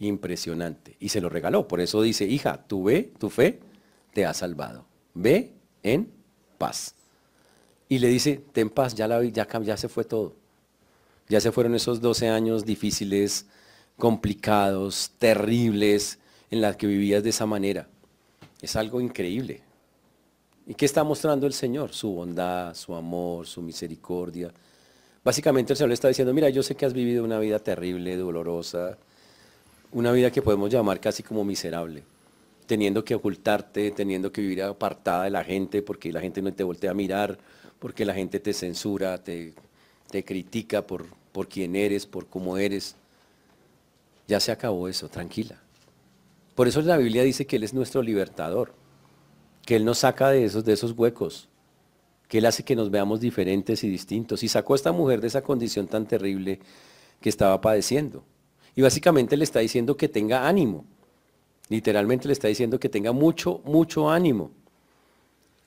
[0.00, 0.96] Impresionante.
[0.98, 1.68] Y se lo regaló.
[1.68, 3.60] Por eso dice, hija, tu, ve, tu fe
[4.12, 4.84] te ha salvado.
[5.14, 6.10] Ve en
[6.58, 6.94] paz.
[7.88, 10.34] Y le dice, ten paz, ya, la, ya, se fue todo.
[11.28, 13.46] Ya se fueron esos 12 años difíciles,
[13.96, 16.18] complicados, terribles,
[16.50, 17.88] en las que vivías de esa manera.
[18.60, 19.62] Es algo increíble.
[20.66, 21.92] ¿Y qué está mostrando el Señor?
[21.92, 24.52] Su bondad, su amor, su misericordia.
[25.24, 28.16] Básicamente el Señor le está diciendo, mira, yo sé que has vivido una vida terrible,
[28.16, 28.98] dolorosa,
[29.92, 32.02] una vida que podemos llamar casi como miserable
[32.68, 36.62] teniendo que ocultarte, teniendo que vivir apartada de la gente porque la gente no te
[36.62, 37.38] voltea a mirar,
[37.78, 39.54] porque la gente te censura, te,
[40.10, 42.94] te critica por, por quién eres, por cómo eres.
[44.28, 45.58] Ya se acabó eso, tranquila.
[46.54, 48.74] Por eso la Biblia dice que Él es nuestro libertador,
[49.64, 51.48] que Él nos saca de esos, de esos huecos,
[52.28, 54.42] que Él hace que nos veamos diferentes y distintos.
[54.42, 56.60] Y sacó a esta mujer de esa condición tan terrible
[57.22, 58.24] que estaba padeciendo.
[58.76, 60.84] Y básicamente le está diciendo que tenga ánimo,
[61.68, 64.50] Literalmente le está diciendo que tenga mucho, mucho ánimo.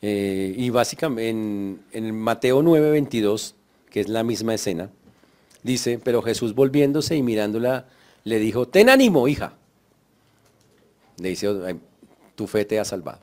[0.01, 3.53] Eh, y básicamente en, en Mateo 9:22,
[3.89, 4.89] que es la misma escena,
[5.63, 7.87] dice, pero Jesús volviéndose y mirándola,
[8.23, 9.53] le dijo, ten ánimo, hija.
[11.17, 11.47] Le dice,
[12.35, 13.19] tu fe te ha salvado.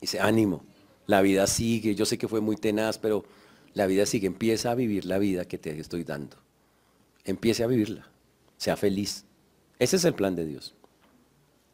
[0.00, 0.62] Dice, ánimo,
[1.06, 3.24] la vida sigue, yo sé que fue muy tenaz, pero
[3.72, 6.36] la vida sigue, empieza a vivir la vida que te estoy dando.
[7.24, 8.08] Empiece a vivirla,
[8.56, 9.24] sea feliz.
[9.78, 10.74] Ese es el plan de Dios.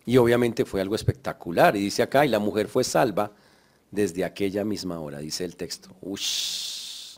[0.04, 1.76] Y obviamente fue algo espectacular.
[1.76, 3.32] Y dice acá, y la mujer fue salva
[3.90, 5.90] desde aquella misma hora, dice el texto.
[6.00, 7.16] Ush.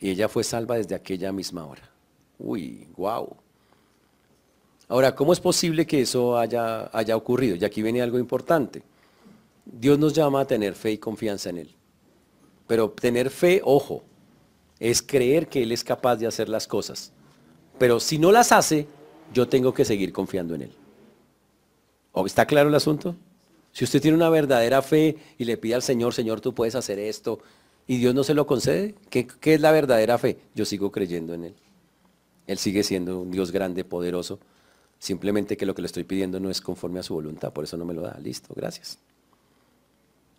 [0.00, 1.88] Y ella fue salva desde aquella misma hora.
[2.38, 3.36] Uy, wow.
[4.88, 7.56] Ahora, ¿cómo es posible que eso haya, haya ocurrido?
[7.56, 8.82] Y aquí viene algo importante.
[9.64, 11.74] Dios nos llama a tener fe y confianza en Él.
[12.66, 14.02] Pero tener fe, ojo,
[14.80, 17.12] es creer que Él es capaz de hacer las cosas
[17.78, 18.88] Pero si no las hace,
[19.32, 20.74] yo tengo que seguir confiando en Él.
[22.12, 23.16] ¿O ¿Está claro el asunto?
[23.72, 26.98] Si usted tiene una verdadera fe y le pide al Señor, Señor, tú puedes hacer
[26.98, 27.40] esto,
[27.86, 30.38] y Dios no se lo concede, ¿qué, qué es la verdadera fe?
[30.54, 31.54] Yo sigo creyendo en Él.
[32.46, 34.38] Él sigue siendo un Dios grande, poderoso.
[34.98, 37.76] Simplemente que lo que le estoy pidiendo no es conforme a su voluntad, por eso
[37.76, 38.18] no me lo da.
[38.22, 38.98] Listo, gracias.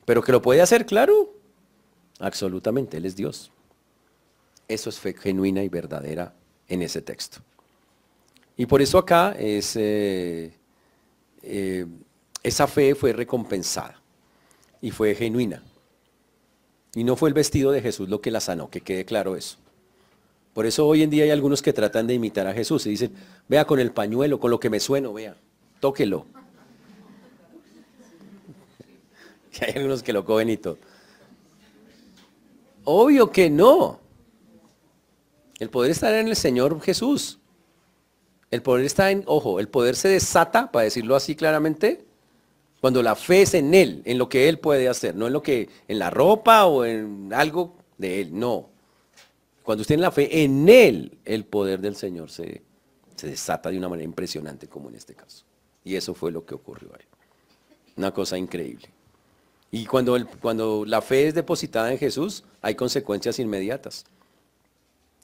[0.06, 1.34] Pero que lo puede hacer, claro.
[2.20, 3.52] Absolutamente, Él es Dios.
[4.68, 6.34] Eso es fe genuina y verdadera
[6.68, 7.40] en ese texto.
[8.56, 10.54] Y por eso acá es, eh,
[11.44, 11.86] eh,
[12.42, 14.02] esa fe fue recompensada
[14.82, 15.62] y fue genuina.
[16.96, 19.58] Y no fue el vestido de Jesús lo que la sanó, que quede claro eso.
[20.54, 23.14] Por eso hoy en día hay algunos que tratan de imitar a Jesús y dicen,
[23.48, 25.36] vea con el pañuelo, con lo que me sueno, vea,
[25.80, 26.26] tóquelo.
[29.60, 30.80] Y hay algunos que lo cogen y todo.
[32.86, 34.00] Obvio que no.
[35.60, 37.40] El poder está en el Señor Jesús.
[38.54, 42.06] El poder está en, ojo, el poder se desata, para decirlo así claramente,
[42.82, 45.42] cuando la fe es en Él, en lo que Él puede hacer, no en lo
[45.42, 48.70] que, en la ropa o en algo de Él, no.
[49.64, 52.62] Cuando usted tiene la fe en Él, el poder del Señor se,
[53.16, 55.46] se desata de una manera impresionante, como en este caso.
[55.84, 57.06] Y eso fue lo que ocurrió ahí.
[57.98, 58.88] Una cosa increíble.
[59.72, 64.06] Y cuando, el, cuando la fe es depositada en Jesús, hay consecuencias inmediatas.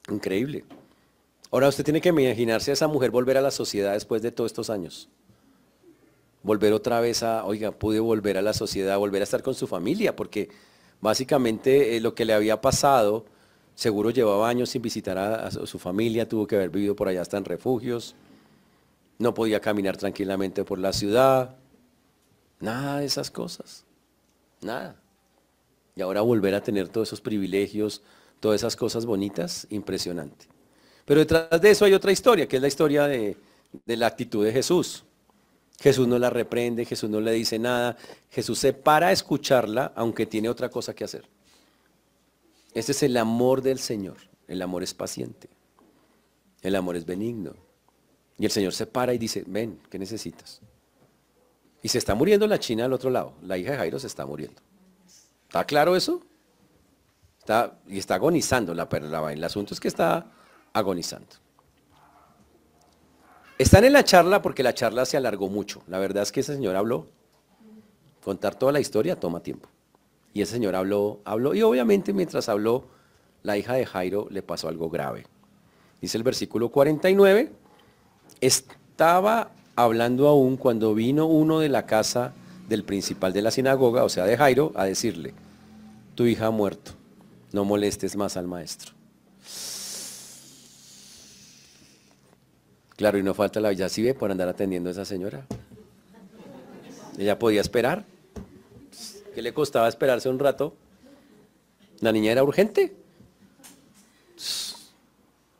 [0.08, 0.64] Increíble.
[1.50, 4.50] Ahora usted tiene que imaginarse a esa mujer volver a la sociedad después de todos
[4.50, 5.08] estos años.
[6.42, 9.66] Volver otra vez a, oiga, pude volver a la sociedad, volver a estar con su
[9.66, 10.48] familia, porque
[11.00, 13.24] básicamente eh, lo que le había pasado,
[13.74, 17.20] seguro llevaba años sin visitar a, a su familia, tuvo que haber vivido por allá
[17.20, 18.14] hasta en refugios,
[19.18, 21.56] no podía caminar tranquilamente por la ciudad,
[22.60, 23.84] nada de esas cosas.
[24.62, 24.96] Nada.
[25.96, 28.02] Y ahora volver a tener todos esos privilegios,
[28.38, 30.46] todas esas cosas bonitas, impresionante.
[31.04, 33.36] Pero detrás de eso hay otra historia, que es la historia de,
[33.86, 35.04] la actitud de Jesús.
[35.80, 37.96] Jesús no la reprende, Jesús no le dice nada,
[38.30, 41.24] Jesús se para a escucharla, aunque tiene otra cosa que hacer.
[42.74, 44.16] Ese es el amor del Señor.
[44.46, 45.48] El amor es paciente.
[46.62, 47.54] El amor es benigno.
[48.38, 50.60] Y el Señor se para y dice, ven, ¿qué necesitas?
[51.82, 53.34] Y se está muriendo la china al otro lado.
[53.42, 54.60] La hija de Jairo se está muriendo.
[55.48, 56.20] ¿Está claro eso?
[57.38, 59.32] Está, y está agonizando la perla.
[59.32, 60.30] El asunto es que está
[60.72, 61.28] agonizando.
[63.58, 65.82] Están en la charla porque la charla se alargó mucho.
[65.86, 67.06] La verdad es que ese señor habló.
[68.24, 69.68] Contar toda la historia toma tiempo.
[70.32, 72.84] Y ese señor habló, habló, y obviamente mientras habló,
[73.42, 75.26] la hija de Jairo le pasó algo grave.
[76.00, 77.52] Dice el versículo 49,
[78.40, 82.32] estaba hablando aún cuando vino uno de la casa
[82.68, 85.34] del principal de la sinagoga, o sea, de Jairo, a decirle,
[86.14, 86.92] tu hija ha muerto,
[87.52, 88.92] no molestes más al maestro.
[93.00, 95.46] Claro, y no falta la ve por andar atendiendo a esa señora.
[97.16, 98.04] Ella podía esperar.
[99.34, 100.74] ¿Qué le costaba esperarse un rato?
[102.00, 102.94] La niña era urgente.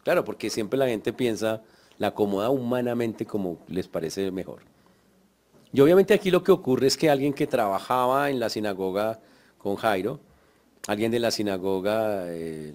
[0.05, 1.63] Claro, porque siempre la gente piensa,
[1.97, 4.61] la acomoda humanamente como les parece mejor.
[5.73, 9.19] Y obviamente aquí lo que ocurre es que alguien que trabajaba en la sinagoga
[9.57, 10.21] con Jairo,
[10.87, 12.75] alguien de la sinagoga eh,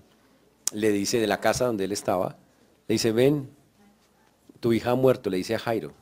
[0.74, 2.36] le dice, de la casa donde él estaba,
[2.88, 3.48] le dice, ven,
[4.60, 5.94] tu hija ha muerto, le dice a Jairo,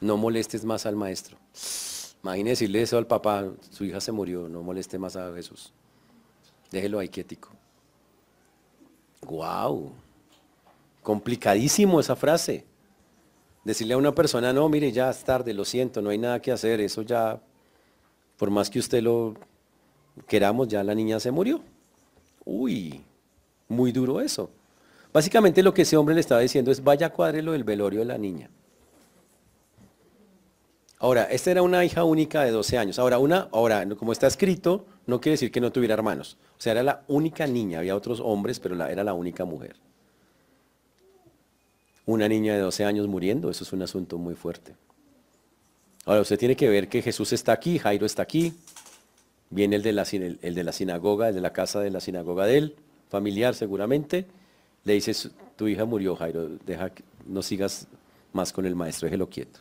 [0.00, 1.36] no molestes más al maestro.
[2.22, 5.72] Imagínese decirle eso al papá, su hija se murió, no moleste más a Jesús.
[6.70, 7.50] Déjelo ahí quietico.
[9.22, 9.92] ¡Guau!
[11.02, 12.64] Complicadísimo esa frase.
[13.64, 16.52] Decirle a una persona, no, mire, ya es tarde, lo siento, no hay nada que
[16.52, 17.40] hacer, eso ya,
[18.36, 19.34] por más que usted lo
[20.26, 21.62] queramos, ya la niña se murió.
[22.44, 23.02] Uy,
[23.68, 24.50] muy duro eso.
[25.12, 28.18] Básicamente lo que ese hombre le estaba diciendo es, vaya cuádrelo del velorio de la
[28.18, 28.50] niña.
[30.98, 32.98] Ahora, esta era una hija única de 12 años.
[32.98, 36.36] Ahora, una, ahora, como está escrito, no quiere decir que no tuviera hermanos.
[36.58, 39.76] O sea, era la única niña, había otros hombres, pero era la única mujer
[42.10, 44.74] una niña de 12 años muriendo, eso es un asunto muy fuerte.
[46.04, 48.54] Ahora usted tiene que ver que Jesús está aquí, Jairo está aquí,
[49.50, 52.46] viene el de la, el de la sinagoga, el de la casa de la sinagoga
[52.46, 52.76] de él,
[53.08, 54.26] familiar seguramente,
[54.84, 55.12] le dice,
[55.56, 56.90] tu hija murió, Jairo, deja
[57.26, 57.86] no sigas
[58.32, 59.60] más con el maestro, déjelo quieto.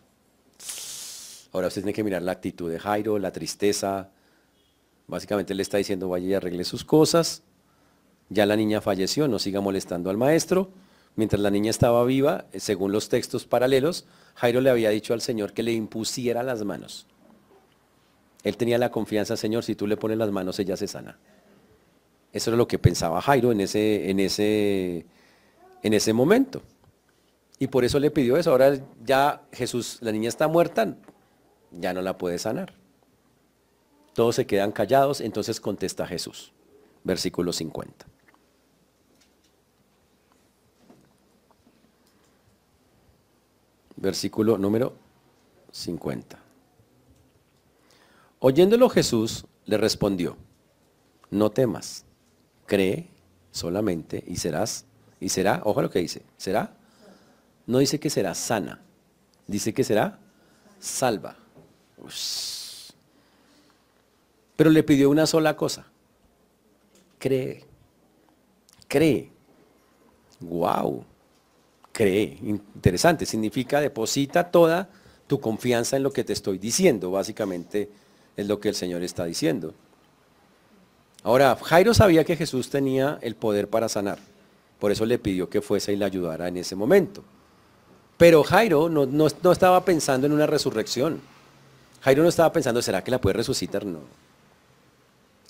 [1.52, 4.10] Ahora usted tiene que mirar la actitud de Jairo, la tristeza.
[5.08, 7.42] Básicamente le está diciendo, vaya y arregle sus cosas.
[8.30, 10.70] Ya la niña falleció, no siga molestando al maestro.
[11.16, 14.06] Mientras la niña estaba viva, eh, según los textos paralelos,
[14.36, 17.08] Jairo le había dicho al Señor que le impusiera las manos.
[18.44, 21.18] Él tenía la confianza, Señor, si tú le pones las manos, ella se sana.
[22.32, 25.06] Eso era lo que pensaba Jairo en ese, en ese,
[25.82, 26.62] en ese momento.
[27.58, 28.52] Y por eso le pidió eso.
[28.52, 30.96] Ahora ya Jesús, la niña está muerta,
[31.72, 32.74] ya no la puede sanar.
[34.14, 36.54] Todos se quedan callados, entonces contesta Jesús.
[37.04, 38.06] Versículo 50.
[43.96, 44.94] Versículo número
[45.72, 46.40] 50.
[48.40, 50.38] Oyéndolo Jesús le respondió,
[51.30, 52.06] no temas,
[52.70, 53.08] cree
[53.52, 54.86] solamente y serás,
[55.20, 56.72] y será, ojo lo que dice, será,
[57.66, 58.80] no dice que será sana,
[59.48, 60.20] dice que será
[60.80, 61.36] salva.
[64.56, 65.88] Pero le pidió una sola cosa,
[67.18, 67.66] cree,
[68.88, 69.32] cree,
[70.40, 71.04] wow,
[71.92, 74.90] cree, interesante, significa deposita toda
[75.26, 77.90] tu confianza en lo que te estoy diciendo, básicamente
[78.38, 79.74] es lo que el Señor está diciendo.
[81.24, 84.20] Ahora, Jairo sabía que Jesús tenía el poder para sanar.
[84.80, 87.24] Por eso le pidió que fuese y le ayudara en ese momento.
[88.18, 91.22] Pero Jairo no, no, estaba pensando en una resurrección.
[92.02, 93.86] Jairo no estaba pensando, ¿será que la puede resucitar?
[93.86, 94.00] No.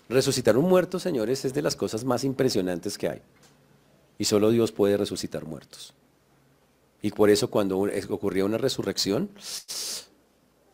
[0.08, 3.22] Resucitar un muerto, señores, es de las cosas más impresionantes que hay.
[4.18, 5.94] Y solo Dios puede resucitar muertos.
[7.02, 9.30] Y por eso cuando ocurría una resurrección,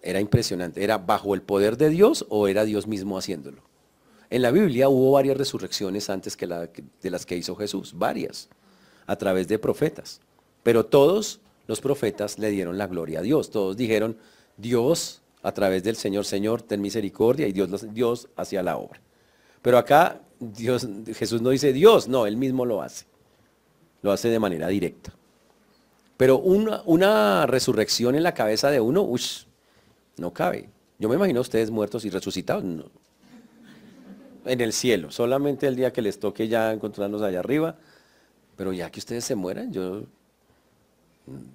[0.02, 0.84] era impresionante.
[0.84, 3.62] ¿Era bajo el poder de Dios o era Dios mismo haciéndolo?
[4.30, 8.50] En la Biblia hubo varias resurrecciones antes que de las que hizo Jesús, varias,
[9.06, 10.22] a través de profetas.
[10.64, 13.52] Pero todos los profetas le dieron la gloria a Dios.
[13.52, 14.18] Todos dijeron,
[14.58, 19.00] Dios, a través del Señor, Señor, ten misericordia, y Dios, Dios hacía la obra.
[19.62, 20.22] Pero acá
[21.14, 23.06] Jesús no dice Dios, no, Él mismo lo hace.
[24.02, 25.14] Lo hace de manera directa.
[26.18, 29.44] Pero una, una resurrección en la cabeza de uno, uff,
[30.18, 30.70] no cabe.
[30.98, 32.64] Yo me imagino a ustedes muertos y resucitados.
[34.46, 37.76] En el cielo, solamente el día que les toque ya encontrarnos allá arriba.
[38.56, 40.04] Pero ya que ustedes se mueran, yo...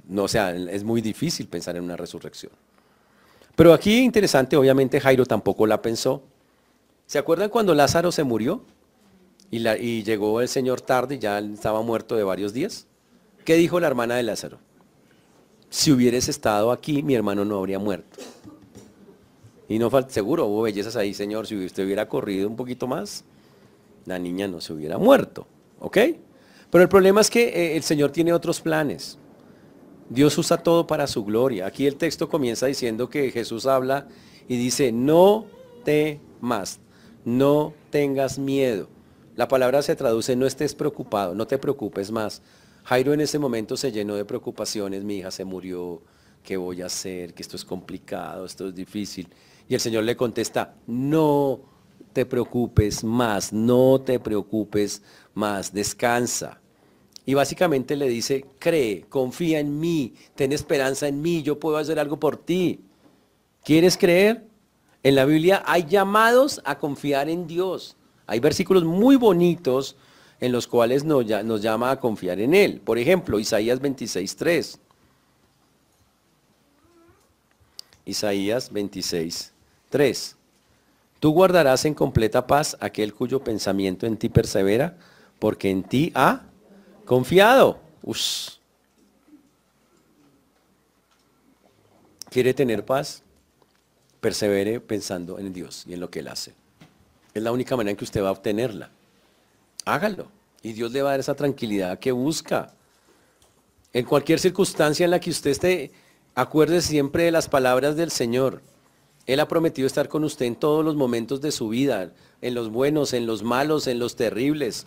[0.09, 2.53] No, o sea, es muy difícil pensar en una resurrección.
[3.55, 6.23] Pero aquí interesante, obviamente Jairo tampoco la pensó.
[7.07, 8.65] ¿Se acuerdan cuando Lázaro se murió?
[9.51, 12.87] Y, y llegó el Señor tarde, ya estaba muerto de varios días.
[13.45, 14.59] ¿Qué dijo la hermana de Lázaro?
[15.71, 18.19] Si hubieras estado aquí, mi hermano no habría muerto.
[19.71, 23.25] Y no falta, seguro, hubo bellezas ahí, Señor, si usted hubiera corrido un poquito más,
[24.05, 25.47] la niña no se hubiera muerto.
[25.79, 25.97] ¿Ok?
[26.71, 29.17] Pero el problema es que eh, el Señor tiene otros planes.
[30.09, 31.67] Dios usa todo para su gloria.
[31.67, 34.09] Aquí el texto comienza diciendo que Jesús habla
[34.49, 35.47] y dice, no
[35.85, 36.81] temas,
[37.25, 38.89] no tengas miedo.
[39.37, 42.43] La palabra se traduce, no estés preocupado, no te preocupes más.
[42.83, 46.03] Jairo en ese momento se llenó de preocupaciones, mi hija se murió,
[46.43, 47.35] ¿qué voy a hacer?
[47.35, 49.29] Que esto es complicado, esto es difícil.
[49.71, 51.61] Y el Señor le contesta, no
[52.13, 55.01] te preocupes más, no te preocupes
[55.33, 56.61] más, descansa.
[57.25, 62.01] Y básicamente le dice, cree, confía en mí, ten esperanza en mí, yo puedo hacer
[62.01, 62.81] algo por ti.
[63.63, 64.45] ¿Quieres creer?
[65.05, 67.97] En la Biblia hay llamados a confiar en Dios.
[68.27, 69.97] Hay versículos muy bonitos
[70.41, 72.81] en los cuales nos, llama a confiar en Él.
[72.81, 74.81] Por ejemplo, Isaías 26.3.
[78.05, 79.53] Isaías 26,
[79.91, 80.37] 3.
[81.21, 84.97] Tú guardarás en completa paz aquel cuyo pensamiento en ti persevera,
[85.39, 86.43] porque en ti ha
[87.05, 87.79] confiado.
[92.31, 93.23] ¿Quiere tener paz?
[94.21, 96.55] Persevere pensando en Dios y en lo que Él hace.
[97.35, 98.91] Es la única manera en que usted va a obtenerla.
[99.85, 100.29] Hágalo.
[100.63, 102.73] Y Dios le va a dar esa tranquilidad que busca.
[103.93, 105.91] En cualquier circunstancia en la que usted esté,
[106.35, 108.63] acuerde siempre de las palabras del Señor.
[109.27, 112.71] Él ha prometido estar con usted en todos los momentos de su vida, en los
[112.71, 114.87] buenos, en los malos, en los terribles.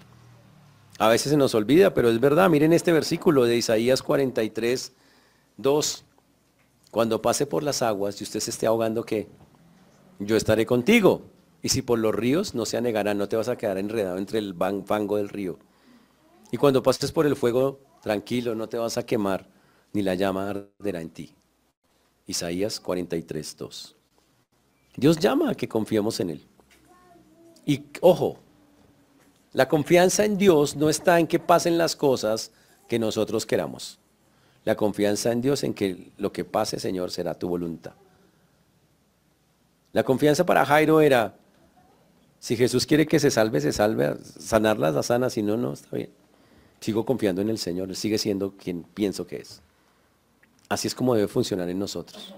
[1.00, 2.50] A veces se nos olvida, pero es verdad.
[2.50, 4.94] Miren este versículo de Isaías 43,
[5.58, 6.06] 2.
[6.92, 9.28] Cuando pase por las aguas y usted se esté ahogando, ¿qué?
[10.20, 11.24] Yo estaré contigo.
[11.62, 14.40] Y si por los ríos no se anegarán, no te vas a quedar enredado entre
[14.40, 14.54] el
[14.86, 15.58] fango del río.
[16.52, 19.50] Y cuando pases por el fuego, tranquilo, no te vas a quemar,
[19.94, 21.34] ni la llama arderá en ti.
[22.28, 23.96] Isaías 43, 2.
[24.96, 26.48] Dios llama a que confiemos en Él.
[27.66, 28.38] Y ojo,
[29.54, 32.52] la confianza en Dios no está en que pasen las cosas
[32.88, 34.00] que nosotros queramos.
[34.66, 37.94] La confianza en Dios en que lo que pase, Señor, será tu voluntad.
[39.91, 41.36] La confianza para Jairo era,
[42.39, 45.96] si Jesús quiere que se salve, se salve, sanarlas, la sana, si no, no, está
[45.96, 46.10] bien.
[46.80, 49.62] Sigo confiando en el Señor, sigue siendo quien pienso que es.
[50.68, 52.34] Así es como debe funcionar en nosotros.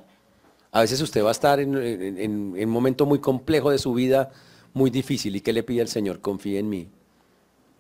[0.76, 4.34] A veces usted va a estar en, un momento muy complejo de su vida,
[4.74, 6.20] muy difícil, y ¿qué le pide al Señor?
[6.20, 6.90] Confíe en mí.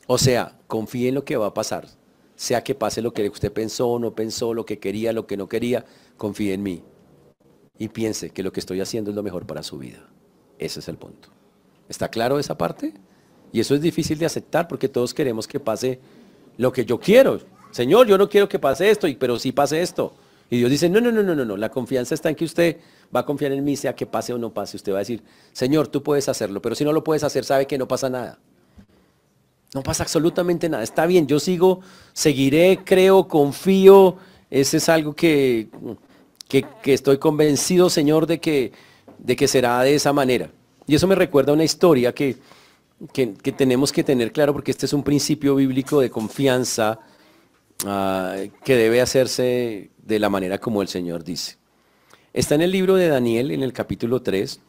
[0.07, 1.89] O sea, confíe en lo que va a pasar.
[2.37, 5.49] sea que pase lo que usted pensó no pensó, lo que quería, lo que no
[5.49, 5.83] quería,
[6.15, 6.83] confíe en mí
[7.77, 10.07] y piense que lo que estoy haciendo es lo mejor para su vida.
[10.57, 11.27] Ese es el punto.
[11.89, 12.93] ¿Está claro esa parte?
[13.51, 15.99] Y eso es difícil de aceptar porque todos queremos que pase
[16.55, 17.41] lo que yo quiero.
[17.71, 20.13] Señor, yo no quiero que pase esto, pero sí pase esto.
[20.49, 21.57] Y Dios dice, no, no, no, no, no, no.
[21.57, 22.77] La confianza está en que usted
[23.15, 24.77] va a confiar en mí, sea que pase o no pase.
[24.77, 27.65] Usted va a decir, Señor, tú puedes hacerlo, pero si no lo puedes hacer, sabe
[27.65, 28.39] que no pasa nada.
[29.73, 30.83] No pasa absolutamente nada.
[30.83, 31.81] Está bien, yo sigo,
[32.13, 34.17] seguiré, creo, confío.
[34.49, 35.67] Ese es algo que,
[36.47, 38.71] que, estoy convencido, Señor, de que,
[39.17, 40.49] de que será de esa manera.
[40.87, 42.37] Y eso me recuerda una historia que,
[43.11, 46.99] que, tenemos que tener claro, porque este es un principio bíblico de confianza
[47.86, 51.57] ah, que debe hacerse de la manera como el Señor dice.
[52.34, 54.59] Está en el libro de Daniel, en el capítulo 3.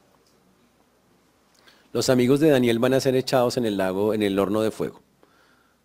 [1.93, 4.71] Los amigos de Daniel van a ser echados en el lago, en el horno de
[4.71, 5.01] fuego.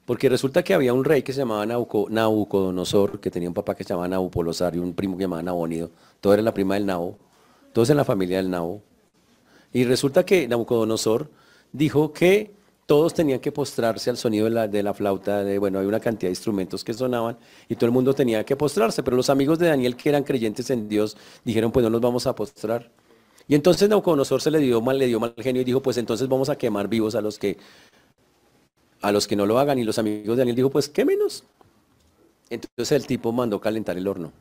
[0.06, 3.84] Porque resulta que había un rey que se llamaba Nabucodonosor, que tenía un papá que
[3.84, 5.90] se llamaba Nabopolosar y un primo que se llamaba Nabónido.
[6.20, 7.18] Todo era la prima del Nabo.
[7.74, 8.82] Todos en la familia del Nabo.
[9.72, 11.30] Y resulta que Nabucodonosor
[11.72, 12.52] dijo que
[12.92, 16.34] todos tenían que postrarse al sonido de la, flauta, de, bueno, hay una cantidad de
[16.34, 17.38] instrumentos que sonaban
[17.70, 20.70] y todo el mundo tenía que postrarse, pero los amigos de Daniel que eran creyentes
[20.72, 21.16] en Dios
[21.46, 22.92] dijeron, pues no nos vamos a postrar.
[23.48, 26.28] Y entonces Nabucodonosor se le dio mal, le dio mal genio y dijo, pues entonces
[26.28, 27.58] vamos a quemar vivos a los que
[29.02, 29.80] a los que no lo hagan.
[29.80, 31.46] Y los amigos de Daniel dijo, pues quémenos.
[32.50, 34.34] Entonces el tipo mandó calentar el horno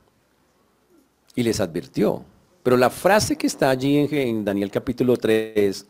[1.37, 2.25] y les advirtió.
[2.65, 5.87] Pero la frase que está allí en, Daniel capítulo 3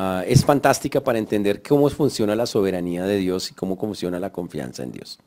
[0.00, 4.30] Ah, es fantástica para entender cómo funciona la soberanía de Dios y cómo funciona la
[4.30, 5.18] confianza en Dios.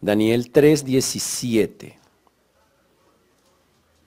[0.00, 1.98] Daniel 3:17.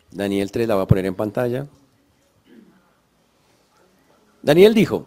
[0.09, 1.67] Daniel 3 la voy a poner en pantalla.
[4.41, 5.05] Daniel dijo,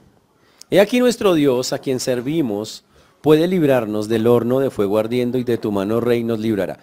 [0.70, 2.84] He aquí nuestro Dios a quien servimos
[3.22, 6.78] puede librarnos del horno de fuego ardiendo y de tu mano rey nos librará.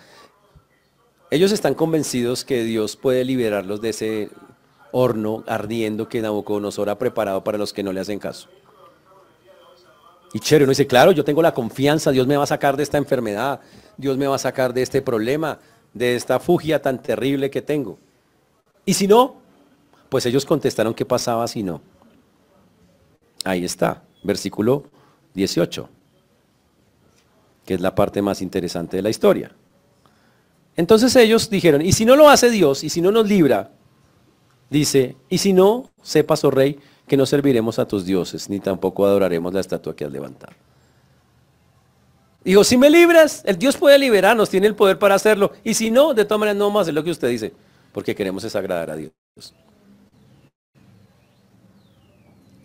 [1.32, 4.30] Ellos están convencidos que Dios puede liberarlos de ese
[4.92, 8.50] horno ardiendo que Nabucodonosor ha preparado para los que no le hacen caso.
[10.34, 12.84] Y chévere, uno dice, claro, yo tengo la confianza, Dios me va a sacar de
[12.84, 13.62] esta enfermedad,
[13.98, 15.60] Dios me va a sacar de este problema,
[15.94, 17.98] de esta fugia tan terrible que tengo.
[18.86, 19.38] Y si no,
[20.10, 21.82] pues ellos contestaron qué pasaba si no.
[23.44, 24.84] Ahí está, versículo
[25.34, 25.90] 18,
[27.66, 29.52] que es la parte más interesante de la historia.
[30.76, 33.72] Entonces ellos dijeron, y si no lo hace Dios, y si no nos libra,
[34.70, 39.06] Dice, y si no, sepas, oh rey, que no serviremos a tus dioses, ni tampoco
[39.06, 40.54] adoraremos la estatua que has levantado.
[42.44, 45.52] Dijo, si me libras, el Dios puede liberarnos, tiene el poder para hacerlo.
[45.64, 47.52] Y si no, de todas maneras no a hacer lo que usted dice,
[47.92, 49.12] porque queremos es agradar a Dios.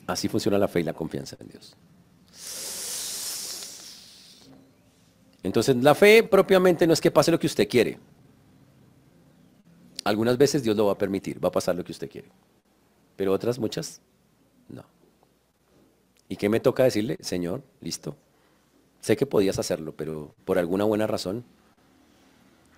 [0.07, 1.75] Así funciona la fe y la confianza en Dios.
[5.43, 7.99] Entonces la fe propiamente no es que pase lo que usted quiere.
[10.05, 12.29] Algunas veces Dios lo va a permitir, va a pasar lo que usted quiere.
[13.17, 14.03] Pero otras muchas,
[14.69, 14.85] no.
[16.29, 17.17] ¿Y qué me toca decirle?
[17.21, 18.15] Señor, listo.
[19.01, 21.45] Sé que podías hacerlo, pero por alguna buena razón,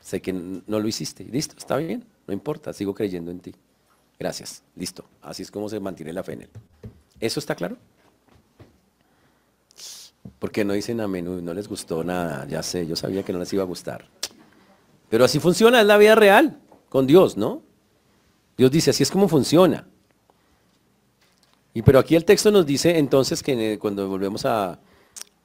[0.00, 1.24] sé que no lo hiciste.
[1.24, 3.54] Listo, está bien, no importa, sigo creyendo en ti.
[4.18, 5.04] Gracias, listo.
[5.20, 6.50] Así es como se mantiene la fe en él.
[7.18, 7.76] ¿Eso está claro?
[10.38, 13.52] Porque no dicen amén, no les gustó nada, ya sé, yo sabía que no les
[13.52, 14.06] iba a gustar.
[15.08, 17.62] Pero así funciona, es la vida real con Dios, ¿no?
[18.56, 19.86] Dios dice, así es como funciona.
[21.74, 24.80] Y pero aquí el texto nos dice entonces que cuando volvemos a,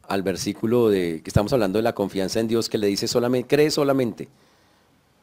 [0.08, 3.48] al versículo de que estamos hablando de la confianza en Dios, que le dice solamente,
[3.48, 4.30] cree solamente,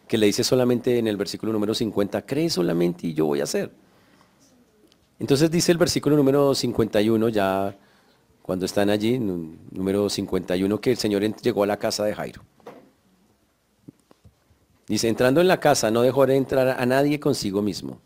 [0.06, 3.44] que le dice solamente en el versículo número 50, cree solamente y yo voy a
[3.44, 3.70] hacer.
[5.18, 7.76] Entonces dice el versículo número 51, ya
[8.42, 12.42] cuando están allí, número 51, que el Señor llegó a la casa de Jairo.
[14.88, 18.00] Dice, entrando en la casa no dejó de entrar a nadie consigo mismo.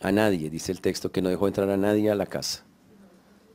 [0.00, 2.64] A nadie, dice el texto, que no dejó entrar a nadie a la casa.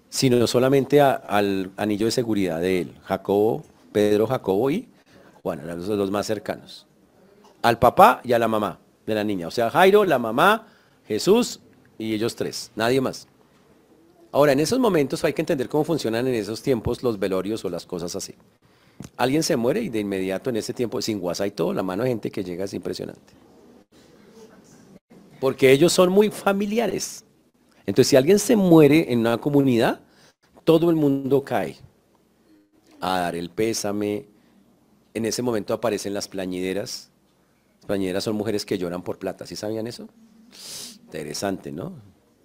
[0.10, 2.96] Sino solamente al anillo de seguridad de él.
[3.04, 4.88] Jacobo, Pedro, Jacobo y
[5.42, 6.86] Juan, los más cercanos.
[7.62, 9.48] Al papá y a la mamá de la niña.
[9.48, 10.68] O sea, Jairo, la mamá,
[11.08, 11.60] Jesús
[11.98, 12.72] y ellos tres.
[12.76, 13.28] Nadie más.
[14.32, 17.70] Ahora, en esos momentos hay que entender cómo funcionan en esos tiempos los velorios o
[17.70, 18.36] las cosas así.
[19.18, 22.04] Alguien se muere y de inmediato en ese tiempo, sin WhatsApp y todo, la mano
[22.04, 23.34] de gente que llega es impresionante.
[25.40, 27.24] Porque ellos son muy familiares.
[27.86, 30.02] Entonces, si alguien se muere en una comunidad,
[30.64, 31.78] todo el mundo cae
[33.00, 34.26] a dar el pésame.
[35.14, 37.10] En ese momento aparecen las plañideras.
[37.78, 39.46] Las plañideras son mujeres que lloran por plata.
[39.46, 40.08] ¿Sí sabían eso?
[41.06, 41.94] Interesante, ¿no?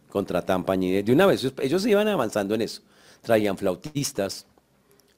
[0.08, 1.06] Contratan pañideras.
[1.06, 2.82] De una vez, ellos iban avanzando en eso.
[3.20, 4.46] Traían flautistas,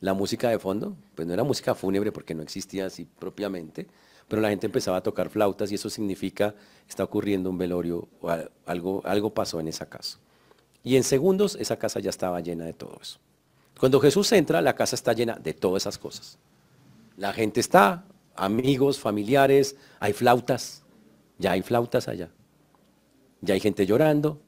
[0.01, 3.87] la música de fondo, pues no era música fúnebre porque no existía así propiamente,
[4.29, 6.55] pero la gente empezaba a tocar flautas y eso significa
[6.89, 8.31] está ocurriendo un velorio o
[8.67, 10.19] algo, algo pasó en esa casa.
[10.83, 13.19] Y en segundos esa casa ya estaba llena de todo eso.
[13.79, 16.39] Cuando Jesús entra, la casa está llena de todas esas cosas.
[17.17, 20.83] La gente está, amigos, familiares, hay flautas,
[21.39, 22.31] ya hay flautas allá.
[23.41, 24.41] Ya hay gente llorando,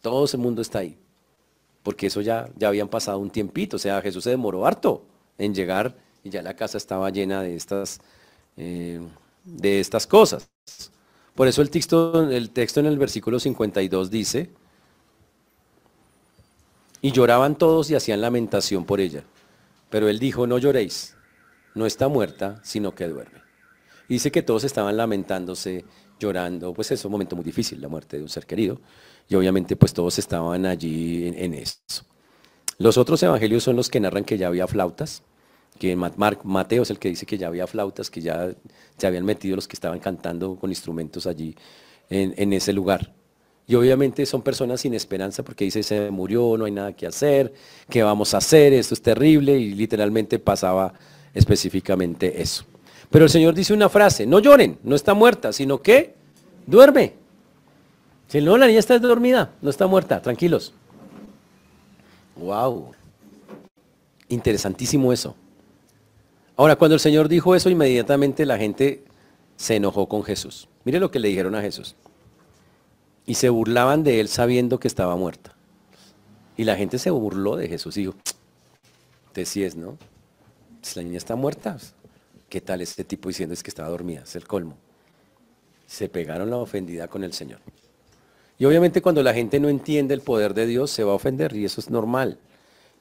[0.00, 0.98] todo ese mundo está ahí.
[1.86, 5.04] Porque eso ya, ya habían pasado un tiempito, o sea, Jesús se demoró harto
[5.38, 8.00] en llegar y ya la casa estaba llena de estas,
[8.56, 9.00] eh,
[9.44, 10.50] de estas cosas.
[11.36, 14.50] Por eso el texto, el texto en el versículo 52 dice,
[17.02, 19.22] y lloraban todos y hacían lamentación por ella.
[19.88, 21.14] Pero él dijo, no lloréis,
[21.76, 23.42] no está muerta, sino que duerme.
[24.08, 25.84] dice que todos estaban lamentándose,
[26.18, 28.80] llorando, pues es un momento muy difícil, la muerte de un ser querido,
[29.28, 32.04] y obviamente pues todos estaban allí en, eso.
[32.78, 35.22] Los otros evangelios son los que narran que ya había flautas,
[35.78, 38.54] que Mateo es el que dice que ya había flautas, que ya
[38.96, 41.54] se habían metido los que estaban cantando con instrumentos allí
[42.08, 43.12] en, en ese lugar.
[43.68, 47.52] Y obviamente son personas sin esperanza porque dice, se murió, no hay nada que hacer,
[47.90, 48.72] ¿qué vamos a hacer?
[48.72, 50.94] Esto es terrible y literalmente pasaba
[51.34, 52.64] específicamente eso.
[53.10, 56.14] Pero el Señor dice una frase, no lloren, no está muerta, sino que
[56.66, 57.14] duerme.
[58.28, 60.72] Si no, la niña está dormida, no está muerta, tranquilos.
[62.36, 62.92] Wow.
[64.28, 65.36] Interesantísimo eso.
[66.56, 69.04] Ahora, cuando el Señor dijo eso, inmediatamente la gente
[69.56, 70.68] se enojó con Jesús.
[70.84, 71.94] Mire lo que le dijeron a Jesús.
[73.26, 75.54] Y se burlaban de él sabiendo que estaba muerta.
[76.56, 78.14] Y la gente se burló de Jesús y dijo,
[79.32, 79.98] te sí es, ¿no?
[80.80, 81.76] Si la niña está muerta,
[82.48, 84.22] ¿Qué tal este tipo diciendo es que estaba dormida?
[84.22, 84.76] Es el colmo.
[85.86, 87.60] Se pegaron la ofendida con el Señor.
[88.58, 91.54] Y obviamente cuando la gente no entiende el poder de Dios se va a ofender
[91.54, 92.38] y eso es normal.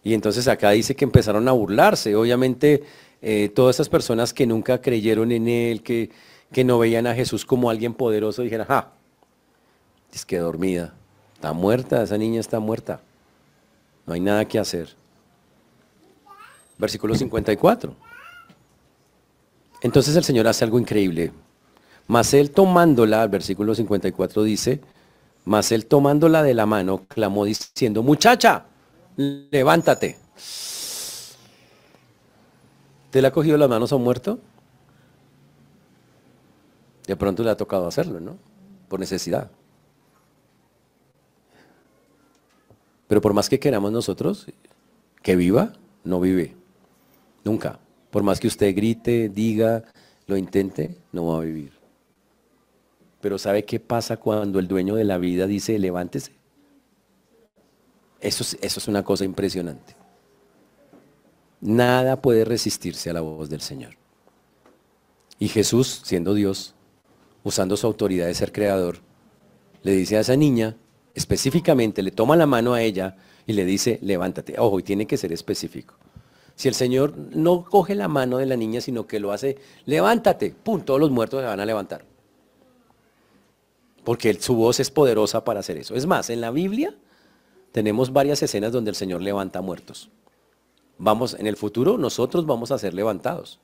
[0.04, 2.16] Y entonces acá dice que empezaron a burlarse.
[2.16, 2.84] Obviamente
[3.22, 6.10] eh, todas esas personas que nunca creyeron en Él, que,
[6.52, 8.92] que no veían a Jesús como alguien poderoso, dijeron, ah,
[10.14, 10.94] es que dormida,
[11.34, 13.02] está muerta, esa niña está muerta.
[14.06, 14.96] No hay nada que hacer.
[16.78, 18.05] Versículo 54.
[19.86, 21.32] Entonces el Señor hace algo increíble.
[22.08, 24.82] Mas él tomándola, el versículo 54 dice,
[25.46, 28.66] mas él tomándola de la mano, clamó diciendo, muchacha,
[29.16, 30.18] levántate.
[33.12, 34.40] ¿Te le ha cogido las manos a un muerto?
[37.06, 38.40] De pronto le ha tocado hacerlo, ¿no?
[38.90, 39.52] Por necesidad.
[43.08, 44.48] Pero por más que queramos nosotros
[45.22, 45.74] que viva,
[46.04, 46.56] no vive.
[47.44, 47.78] Nunca.
[48.16, 49.84] Por más que usted grite, diga,
[50.26, 51.74] lo intente, no va a vivir.
[53.20, 56.32] Pero ¿sabe qué pasa cuando el dueño de la vida dice, levántese?
[58.22, 59.98] Eso es, eso es una cosa impresionante.
[61.60, 63.98] Nada puede resistirse a la voz del Señor.
[65.38, 66.74] Y Jesús, siendo Dios,
[67.44, 69.00] usando su autoridad de ser creador,
[69.84, 70.78] le dice a esa niña,
[71.16, 74.56] específicamente, le toma la mano a ella y le dice, levántate.
[74.58, 75.96] Ojo, y tiene que ser específico.
[76.56, 80.52] Si el Señor no coge la mano de la niña, sino que lo hace, levántate,
[80.52, 82.06] pum, todos los muertos se van a levantar.
[84.06, 85.96] Porque su voz es poderosa para hacer eso.
[85.96, 86.96] Es más, en la Biblia
[87.72, 90.10] tenemos varias escenas donde el Señor levanta muertos.
[90.98, 93.60] Vamos, en el futuro nosotros vamos a ser levantados.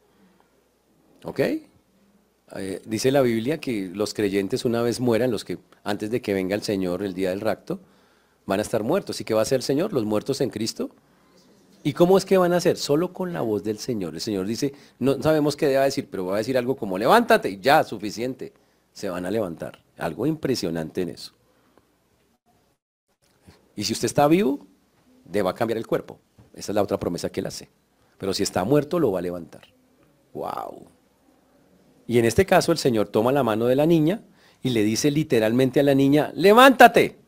[1.23, 1.39] ¿Ok?
[1.39, 6.33] Eh, dice la Biblia que los creyentes una vez mueran, los que antes de que
[6.33, 7.79] venga el Señor el día del rapto,
[8.45, 9.21] van a estar muertos.
[9.21, 9.93] ¿Y qué va a hacer el Señor?
[9.93, 10.89] Los muertos en Cristo
[11.83, 12.77] ¿Y cómo es que van a hacer?
[12.77, 14.13] Solo con la voz del Señor.
[14.13, 17.59] El Señor dice, no sabemos qué deba decir, pero va a decir algo como levántate,
[17.59, 18.53] ya, suficiente.
[18.93, 19.83] Se van a levantar.
[19.97, 21.33] Algo impresionante en eso.
[23.75, 24.67] Y si usted está vivo,
[25.25, 26.19] deba cambiar el cuerpo.
[26.53, 27.69] Esa es la otra promesa que él hace.
[28.17, 29.63] Pero si está muerto, lo va a levantar.
[30.33, 30.87] ¡Wow!
[32.05, 34.21] Y en este caso el Señor toma la mano de la niña
[34.61, 37.20] y le dice literalmente a la niña, levántate.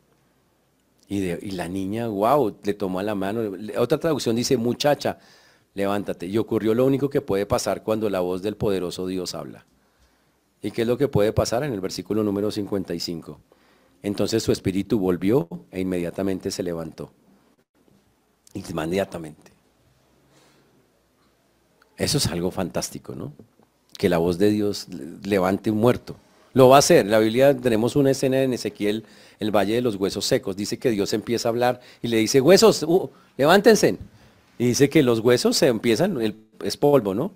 [1.14, 3.42] Y, la niña, wow, le tomó la mano.
[3.78, 5.20] Otra traducción dice, muchacha,
[5.76, 6.26] levántate.
[6.26, 9.66] Y ocurrió lo único que puede pasar cuando la voz del poderoso Dios habla.
[10.62, 13.40] ¿Y qué es lo que puede pasar en el versículo número 55?
[14.02, 17.12] Entonces su espíritu volvió e inmediatamente se levantó.
[18.54, 19.52] Inmediatamente.
[21.98, 23.34] Eso es algo fantástico, ¿no?
[23.98, 24.88] Que la voz de Dios
[25.24, 26.16] levante un muerto.
[26.54, 27.06] Lo va a hacer.
[27.08, 29.06] La Biblia tenemos una escena en Ezequiel,
[29.40, 30.56] el Valle de los Huesos Secos.
[30.56, 33.98] Dice que Dios empieza a hablar y le dice, huesos, uh, levántense.
[34.58, 36.20] Y dice que los huesos se empiezan,
[36.64, 37.32] es polvo, ¿no?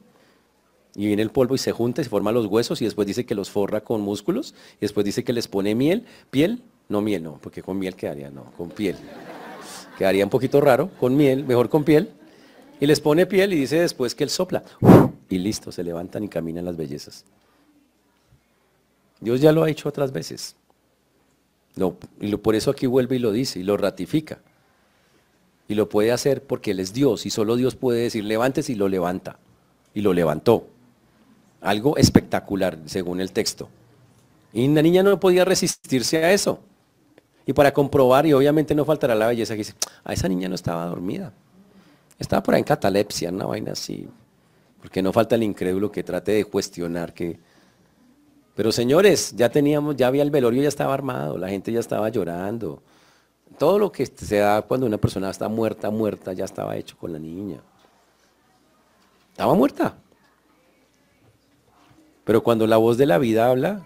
[0.96, 3.26] Y viene el polvo y se junta y se forman los huesos y después dice
[3.26, 7.24] que los forra con músculos y después dice que les pone miel, piel, no miel,
[7.24, 8.96] no, porque con miel quedaría, no, con piel.
[9.98, 12.10] Quedaría un poquito raro, con miel, mejor con piel.
[12.80, 14.64] Y les pone piel y dice después que él sopla.
[15.30, 17.26] Y listo, se levantan y caminan las bellezas.
[19.20, 20.56] Dios ya lo ha hecho otras veces.
[21.76, 24.40] No, y por eso aquí vuelve y lo dice y lo ratifica.
[25.68, 28.76] Y lo puede hacer porque Él es Dios y solo Dios puede decir levantes y
[28.76, 29.38] lo levanta.
[29.94, 30.68] Y lo levantó.
[31.62, 33.70] Algo espectacular, según el texto.
[34.54, 36.60] Y la niña no podía resistirse a eso.
[37.46, 40.56] Y para comprobar, y obviamente no faltará la belleza, que dice, a esa niña no
[40.56, 41.32] estaba dormida.
[42.20, 44.08] Estaba por ahí en catalepsia, una vaina así.
[44.82, 47.40] Porque no falta el incrédulo que trate de cuestionar que...
[48.58, 52.10] Pero señores, ya teníamos, ya había el velorio, ya estaba armado, la gente ya estaba
[52.10, 52.82] llorando.
[53.60, 57.14] Todo lo que se da cuando una persona está muerta, muerta, ya estaba hecho con
[57.14, 57.62] la niña.
[59.30, 59.96] Estaba muerta.
[62.24, 63.86] Pero cuando la voz de la vida habla,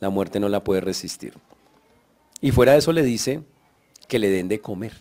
[0.00, 1.34] la muerte no la puede resistir.
[2.40, 3.42] Y fuera de eso le dice
[4.08, 4.94] que le den de comer.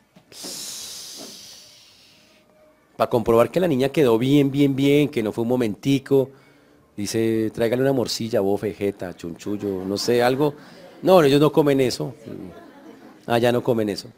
[2.98, 6.30] Para comprobar que la niña quedó bien, bien, bien, que no fue un momentico.
[7.02, 10.54] Dice, tráigale una morcilla, vos, vegeta, chunchullo, no sé, algo.
[11.02, 12.14] No, ellos no comen eso.
[13.26, 14.10] Ah, ya no comen eso.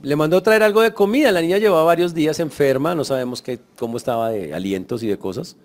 [0.00, 1.30] Le mandó traer algo de comida.
[1.32, 5.18] La niña llevaba varios días enferma, no sabemos qué, cómo estaba de alientos y de
[5.18, 5.56] cosas.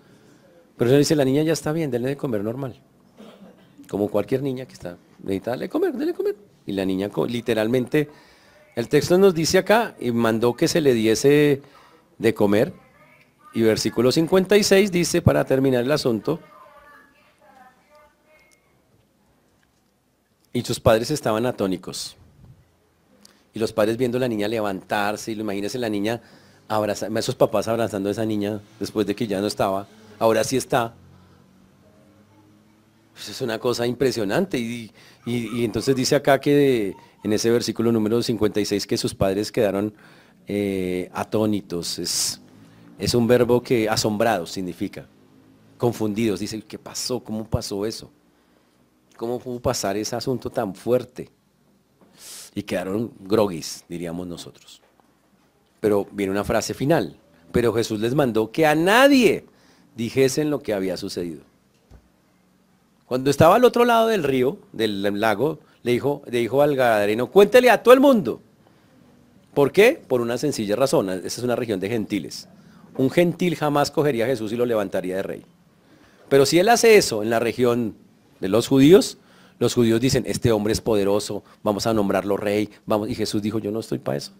[0.76, 2.78] Pero él dice, la niña ya está bien, denle de comer normal.
[3.88, 6.36] Como cualquier niña que está, necesita de comer, denle de comer.
[6.66, 8.10] Y la niña literalmente,
[8.74, 11.62] el texto nos dice acá, y mandó que se le diese
[12.18, 12.74] de comer.
[13.56, 16.40] Y versículo 56 dice, para terminar el asunto,
[20.52, 22.18] y sus padres estaban atónicos.
[23.54, 26.20] Y los padres viendo a la niña levantarse, y imagínense la niña
[26.68, 29.86] abrazando, esos papás abrazando a esa niña después de que ya no estaba
[30.18, 30.94] ahora sí está.
[33.14, 34.58] Pues es una cosa impresionante.
[34.58, 34.92] Y,
[35.24, 36.94] entonces dice acá que
[37.24, 39.94] en ese versículo número 56 que sus padres quedaron
[40.46, 41.98] eh, atónitos.
[41.98, 42.42] Es,
[42.98, 45.06] es un verbo que asombrados significa.
[45.76, 46.40] Confundidos.
[46.40, 47.20] Dice, ¿qué pasó?
[47.20, 48.10] ¿Cómo pasó eso?
[49.16, 51.30] ¿Cómo pudo pasar ese asunto tan fuerte?
[52.54, 54.80] Y quedaron groguis, diríamos nosotros.
[55.80, 57.16] Pero viene una frase final.
[57.52, 59.44] Pero Jesús les mandó que a nadie
[59.94, 61.42] dijesen lo que había sucedido.
[63.06, 67.30] Cuando estaba al otro lado del río, del lago, le dijo, le dijo al gadareno,
[67.30, 68.40] cuéntele a todo el mundo.
[69.54, 70.02] ¿Por qué?
[70.06, 71.08] Por una sencilla razón.
[71.08, 72.48] Esa es una región de gentiles.
[72.98, 75.42] Un gentil jamás cogería a Jesús y lo levantaría de rey.
[76.28, 77.96] Pero si él hace eso en la región
[78.40, 79.18] de los judíos,
[79.58, 82.70] los judíos dicen, este hombre es poderoso, vamos a nombrarlo rey.
[82.84, 83.08] Vamos.
[83.08, 84.32] Y Jesús dijo, yo no estoy para eso.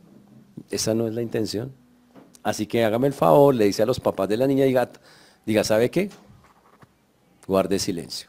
[0.71, 1.73] Esa no es la intención.
[2.43, 5.01] Así que hágame el favor, le dice a los papás de la niña y gata,
[5.47, 6.11] Diga, ¿sabe qué?
[7.47, 8.29] Guarde silencio.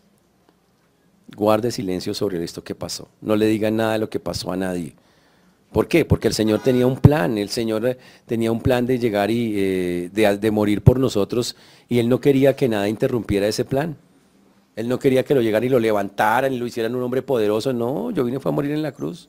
[1.36, 3.10] Guarde silencio sobre esto que pasó.
[3.22, 4.96] No le diga nada de lo que pasó a nadie.
[5.72, 6.06] ¿Por qué?
[6.06, 9.54] Porque el Señor tenía un plan, el Señor eh, tenía un plan de llegar y
[9.58, 11.56] eh, de, morir por nosotros
[11.90, 13.98] y Él no quería que nada interrumpiera ese plan.
[14.76, 17.74] Él no quería que lo llegaran y lo levantaran y lo hicieran un hombre poderoso.
[17.74, 19.28] No, yo vine fue a morir en la cruz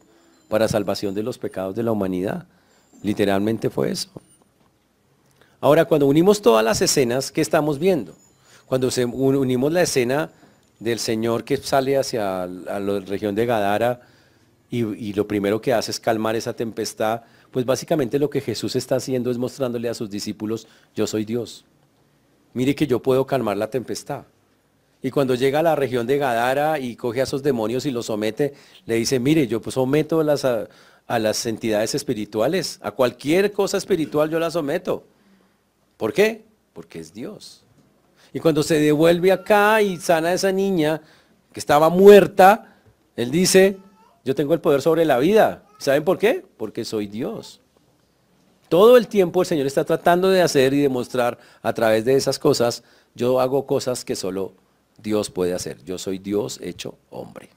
[0.48, 2.46] para salvación de los pecados de la humanidad.
[3.02, 4.10] Literalmente fue eso.
[5.60, 8.14] Ahora, cuando unimos todas las escenas, ¿qué estamos viendo?
[8.66, 10.30] Cuando unimos la escena
[10.78, 14.02] del Señor que sale hacia la región de Gadara
[14.70, 18.96] y, lo primero que hace es calmar esa tempestad, pues básicamente lo que Jesús está
[18.96, 21.64] haciendo es mostrándole a sus discípulos, yo soy Dios.
[22.52, 24.24] Mire que yo puedo calmar la tempestad.
[25.00, 28.06] Y cuando llega a la región de Gadara y coge a esos demonios y los
[28.06, 28.52] somete,
[28.84, 34.28] le dice, mire, yo pues someto las, a las entidades espirituales, a cualquier cosa espiritual
[34.28, 35.04] yo la someto.
[35.96, 36.44] ¿Por qué?
[36.74, 37.62] Porque es Dios.
[38.34, 41.00] Y cuando se devuelve acá y sana a esa niña
[41.52, 42.76] que estaba muerta,
[43.16, 43.78] Él dice,
[44.28, 45.62] yo tengo el poder sobre la vida.
[45.78, 46.44] ¿Saben por qué?
[46.58, 47.62] Porque soy Dios.
[48.68, 52.38] Todo el tiempo el Señor está tratando de hacer y demostrar a través de esas
[52.38, 54.52] cosas, yo hago cosas que solo
[55.02, 55.82] Dios puede hacer.
[55.82, 57.48] Yo soy Dios hecho hombre.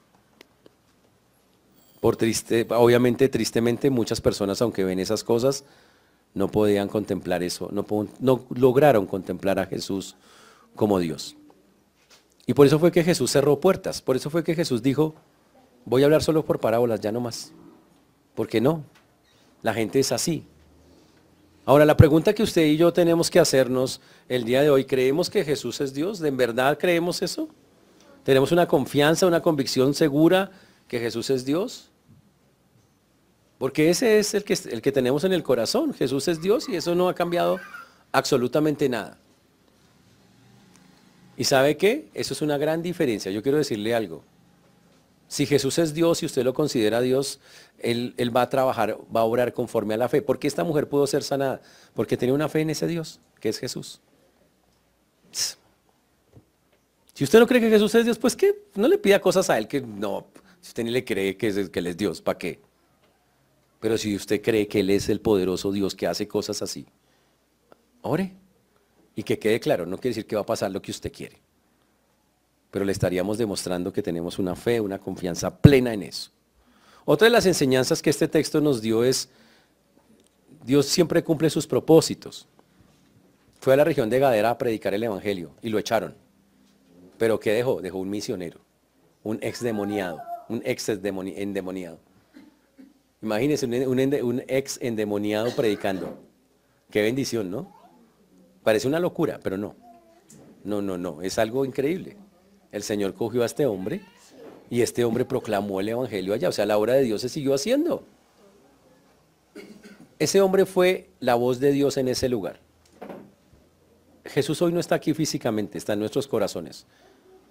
[2.00, 5.66] Por triste, obviamente, tristemente, muchas personas, aunque ven esas cosas,
[6.34, 7.86] no podían contemplar eso, no,
[8.22, 10.16] no lograron contemplar a Jesús
[10.78, 11.36] como Dios.
[12.46, 15.16] Y por eso fue que Jesús cerró puertas, por eso fue que Jesús dijo,
[15.86, 17.52] voy a hablar solo por parábolas, ya no más.
[18.36, 18.84] Porque no,
[19.62, 20.46] la gente es así.
[21.66, 25.30] Ahora, la pregunta que usted y yo tenemos que hacernos el día de hoy, ¿creemos
[25.30, 26.20] que Jesús es Dios?
[26.20, 27.50] ¿De verdad creemos eso?
[28.24, 30.52] ¿Tenemos una confianza, una convicción segura
[30.88, 31.90] que Jesús es Dios?
[33.58, 35.94] Porque ese es el que, el que tenemos en el corazón.
[35.94, 37.60] Jesús es Dios y eso no ha cambiado
[38.12, 39.18] absolutamente nada.
[41.38, 42.10] ¿Y sabe qué?
[42.14, 43.32] Eso es una gran diferencia.
[43.32, 44.24] Yo quiero decirle algo.
[45.32, 47.40] Si Jesús es Dios y usted lo considera Dios,
[47.80, 50.22] él, él, va a trabajar, va a obrar conforme a la fe.
[50.22, 51.62] ¿Por qué esta mujer pudo ser sanada?
[51.94, 54.02] Porque tenía una fe en ese Dios, que es Jesús.
[57.14, 59.58] Si usted no cree que Jesús es Dios, pues que no le pida cosas a
[59.58, 60.28] Él que no,
[60.60, 62.60] si usted ni le cree que, es, que Él es Dios, ¿para qué?
[63.80, 66.86] Pero si usted cree que Él es el poderoso Dios que hace cosas así,
[68.02, 68.36] ore.
[69.16, 71.42] Y que quede claro, no quiere decir que va a pasar lo que usted quiere.
[72.72, 76.32] Pero le estaríamos demostrando que tenemos una fe, una confianza plena en eso.
[77.06, 79.30] Otra de las enseñanzas que este texto nos dio es,
[80.64, 82.48] Dios siempre cumple sus propósitos.
[83.60, 86.16] Fue a la región de Gadera a predicar el Evangelio y lo echaron.
[87.18, 87.82] Pero ¿qué dejó?
[87.82, 88.60] Dejó un misionero,
[89.24, 92.00] un ex demoniado, un ex endemoniado.
[93.22, 96.18] Imagínense un, ex endemoniado predicando.
[96.90, 97.72] Qué bendición, ¿no?
[98.64, 99.76] Parece una locura, pero no.
[100.64, 101.22] No, no, no.
[101.22, 102.18] Es algo increíble.
[102.72, 104.02] El Señor cogió a este hombre
[104.70, 106.50] y este hombre proclamó el Evangelio allá.
[106.50, 108.04] O sea, la obra de Dios se siguió haciendo.
[110.20, 112.60] Ese hombre fue la voz de Dios en ese lugar.
[114.24, 116.86] Jesús hoy no está aquí físicamente, está en nuestros corazones.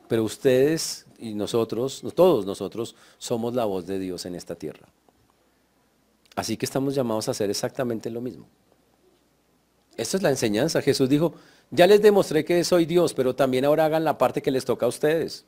[0.08, 4.88] Pero ustedes y nosotros, todos nosotros, somos la voz de Dios en esta tierra.
[6.36, 8.46] Así que estamos llamados a hacer exactamente lo mismo.
[9.96, 10.80] Esta es la enseñanza.
[10.80, 11.34] Jesús dijo,
[11.70, 14.86] ya les demostré que soy Dios, pero también ahora hagan la parte que les toca
[14.86, 15.46] a ustedes.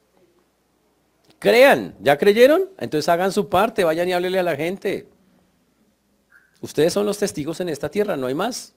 [1.39, 2.71] Crean, ¿ya creyeron?
[2.79, 5.09] Entonces hagan su parte, vayan y háblenle a la gente.
[6.61, 8.75] Ustedes son los testigos en esta tierra, no hay más.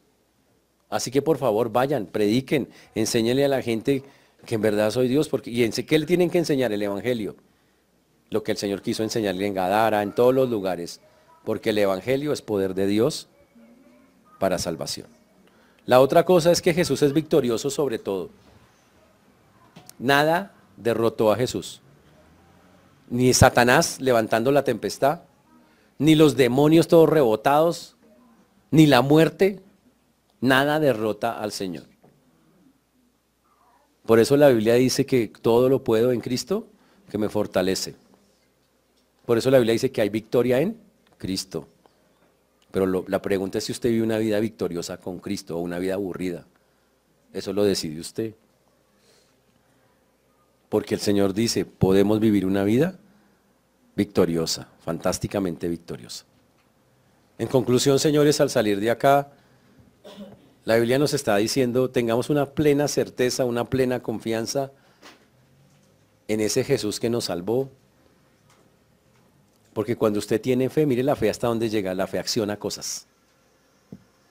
[0.89, 4.03] Así que por favor vayan, prediquen, enséñenle a la gente
[4.45, 7.35] que en verdad soy Dios, porque, y en qué le tienen que enseñar el Evangelio.
[8.31, 11.01] Lo que el Señor quiso enseñarle en Gadara, en todos los lugares,
[11.43, 13.27] porque el Evangelio es poder de Dios
[14.39, 15.07] para salvación.
[15.85, 18.29] La otra cosa es que Jesús es victorioso sobre todo.
[19.99, 21.81] Nada derrotó a Jesús.
[23.09, 25.21] Ni Satanás levantando la tempestad,
[25.97, 27.95] ni los demonios todos rebotados,
[28.71, 29.61] ni la muerte,
[30.45, 31.85] Nada derrota al Señor.
[34.05, 36.67] Por eso la Biblia dice que todo lo puedo en Cristo
[37.09, 37.95] que me fortalece.
[39.25, 40.77] Por eso la Biblia dice que hay victoria en
[41.17, 41.67] Cristo.
[42.75, 45.93] Pero la pregunta es si usted vive una vida victoriosa con Cristo o una vida
[45.93, 46.45] aburrida.
[47.31, 48.33] Eso lo decide usted.
[50.67, 52.99] Porque el Señor dice, podemos vivir una vida
[53.95, 56.25] victoriosa, fantásticamente victoriosa.
[57.37, 59.29] En conclusión, señores, al salir de acá,
[60.65, 64.73] la Biblia nos está diciendo, tengamos una plena certeza, una plena confianza
[66.27, 67.69] en ese Jesús que nos salvó.
[69.75, 73.05] Porque cuando usted tiene fe, mire la fe hasta dónde llega, la fe acciona cosas.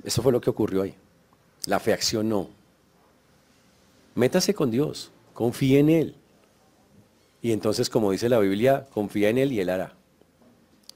[0.03, 0.97] Eso fue lo que ocurrió ahí.
[1.67, 2.51] La fe accionó.
[4.17, 6.17] Métase con Dios, confíe en Él.
[7.43, 9.95] Y entonces, como dice la Biblia, confía en Él y Él hará.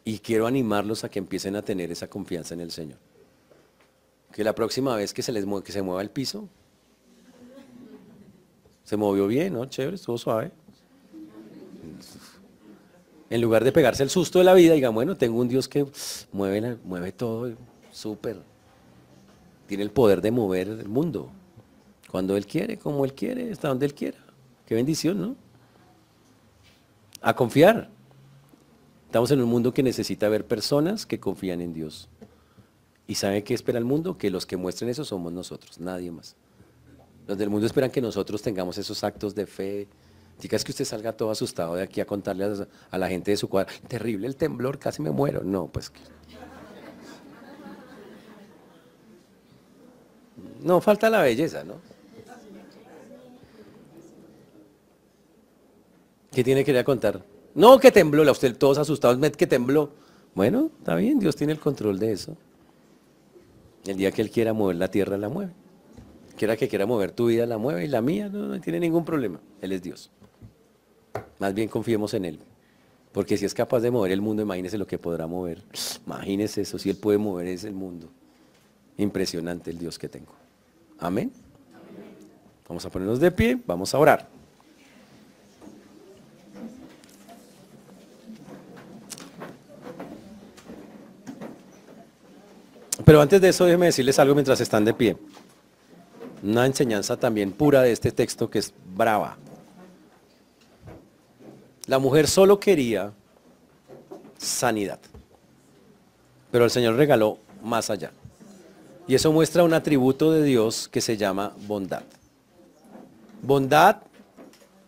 [0.04, 2.98] Y quiero animarlos a que empiecen a tener esa confianza en el Señor
[4.32, 6.48] que la próxima vez que se les que se mueva el piso,
[8.84, 9.66] se movió bien, ¿no?
[9.66, 10.52] Chévere, estuvo suave.
[13.30, 15.86] En lugar de pegarse el susto de la vida, diga, bueno, tengo un Dios que
[16.32, 17.52] mueve, todo,
[17.92, 18.40] súper.
[19.66, 21.30] Tiene el poder de mover el mundo.
[22.10, 24.18] Cuando Él quiere, como Él quiere, hasta donde Él quiera.
[24.64, 25.36] Qué bendición, ¿no?
[27.20, 27.90] A confiar.
[29.06, 32.08] Estamos en un mundo que necesita ver personas que confían en Dios.
[33.06, 34.16] ¿Y sabe qué espera el mundo?
[34.16, 36.36] Que los que muestren eso somos nosotros, nadie más.
[37.26, 39.88] Los del mundo esperan que nosotros tengamos esos actos de fe.
[40.38, 42.44] Chicas, que usted salga todo asustado de aquí a contarle
[42.90, 45.42] a, la gente de su cuadra, terrible el temblor, casi me muero.
[45.42, 45.92] No, pues.
[50.62, 51.74] No, falta la belleza, ¿no?
[56.30, 57.24] ¿Qué tiene que ir a contar?
[57.54, 59.90] No, que tembló, la usted todos asustados, que tembló.
[60.34, 62.36] Bueno, está bien, Dios tiene el control de eso.
[63.84, 65.52] El día que Él quiera mover la tierra, la mueve.
[66.36, 69.40] Quiera que quiera mover tu vida, la mueve y la mía no, tiene ningún problema.
[69.60, 70.12] Él es Dios.
[71.38, 72.38] Más bien confiemos en Él.
[73.12, 75.62] Porque si es capaz de mover el mundo, imagínese lo que podrá mover.
[76.06, 78.08] Imagínese eso, si Él puede mover ese mundo.
[78.96, 80.32] Impresionante el Dios que tengo.
[80.98, 81.32] Amén.
[82.68, 84.28] Vamos a ponernos de pie, vamos a orar.
[93.04, 95.16] Pero antes de eso, déjenme decirles algo mientras están de pie.
[96.42, 99.38] Una enseñanza también pura de este texto que es brava.
[101.88, 103.12] La mujer solo quería
[104.36, 105.00] sanidad,
[106.52, 108.12] pero el Señor regaló más allá.
[109.06, 112.02] Y eso muestra un atributo de Dios que se llama bondad.
[113.40, 114.02] Bondad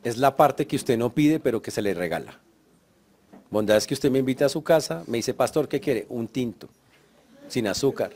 [0.05, 2.38] es la parte que usted no pide, pero que se le regala.
[3.51, 6.05] Bondad es que usted me invita a su casa, me dice, pastor, ¿qué quiere?
[6.11, 6.68] Un tinto,
[7.48, 8.12] sin azúcar.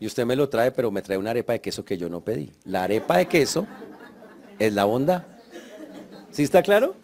[0.00, 2.22] Y usted me lo trae, pero me trae una arepa de queso que yo no
[2.22, 2.50] pedí.
[2.64, 3.68] La arepa de queso
[4.58, 5.22] es la bondad.
[6.32, 7.03] ¿Sí está claro?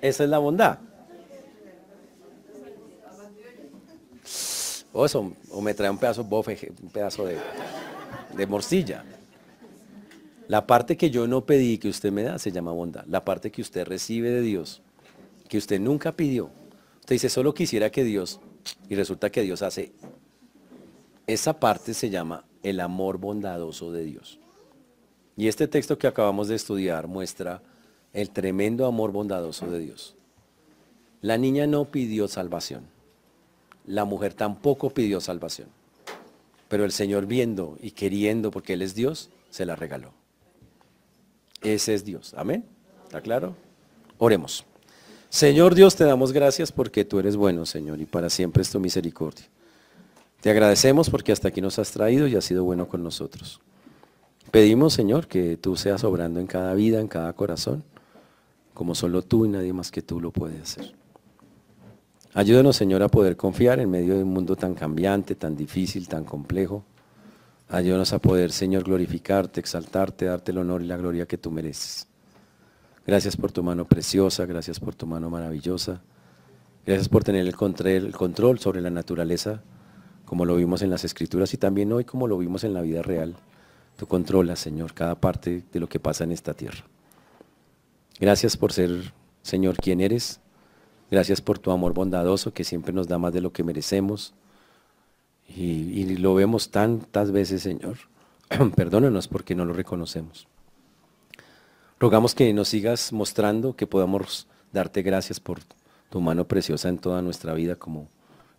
[0.00, 0.78] Esa es la bondad.
[4.92, 7.38] O, eso, o me trae un pedazo bofe, un pedazo de,
[8.36, 9.04] de morcilla.
[10.48, 13.04] La parte que yo no pedí que usted me da se llama bondad.
[13.06, 14.82] La parte que usted recibe de Dios,
[15.48, 16.50] que usted nunca pidió.
[17.00, 18.40] Usted dice, solo quisiera que Dios,
[18.88, 19.92] y resulta que Dios hace.
[21.26, 24.40] Esa parte se llama el amor bondadoso de Dios.
[25.36, 27.62] Y este texto que acabamos de estudiar muestra
[28.12, 30.14] el tremendo amor bondadoso de Dios.
[31.22, 32.84] La niña no pidió salvación.
[33.86, 35.68] La mujer tampoco pidió salvación.
[36.68, 40.12] Pero el Señor viendo y queriendo, porque Él es Dios, se la regaló.
[41.62, 42.32] Ese es Dios.
[42.36, 42.64] Amén.
[43.04, 43.54] ¿Está claro?
[44.18, 44.64] Oremos.
[45.28, 48.80] Señor Dios, te damos gracias porque tú eres bueno, Señor, y para siempre es tu
[48.80, 49.46] misericordia.
[50.40, 53.60] Te agradecemos porque hasta aquí nos has traído y has sido bueno con nosotros.
[54.50, 57.84] Pedimos, Señor, que tú seas obrando en cada vida, en cada corazón,
[58.74, 60.94] como solo tú y nadie más que tú lo puede hacer.
[62.32, 66.24] Ayúdanos, Señor, a poder confiar en medio de un mundo tan cambiante, tan difícil, tan
[66.24, 66.84] complejo.
[67.68, 72.06] Ayúdanos a poder, Señor, glorificarte, exaltarte, darte el honor y la gloria que tú mereces.
[73.06, 76.02] Gracias por tu mano preciosa, gracias por tu mano maravillosa.
[76.86, 79.62] Gracias por tener el control, sobre la naturaleza,
[80.24, 83.02] como lo vimos en las escrituras y también hoy como lo vimos en la vida
[83.02, 83.36] real.
[83.96, 86.84] Tú controlas, Señor, cada parte de lo que pasa en esta tierra.
[88.20, 90.40] Gracias por ser, Señor, quien eres.
[91.10, 94.34] Gracias por tu amor bondadoso que siempre nos da más de lo que merecemos.
[95.48, 97.96] Y, lo vemos tantas veces, Señor.
[98.76, 100.46] Perdónanos porque no lo reconocemos.
[101.98, 105.60] Rogamos que nos sigas mostrando, que podamos darte gracias por
[106.10, 108.08] tu mano preciosa en toda nuestra vida, como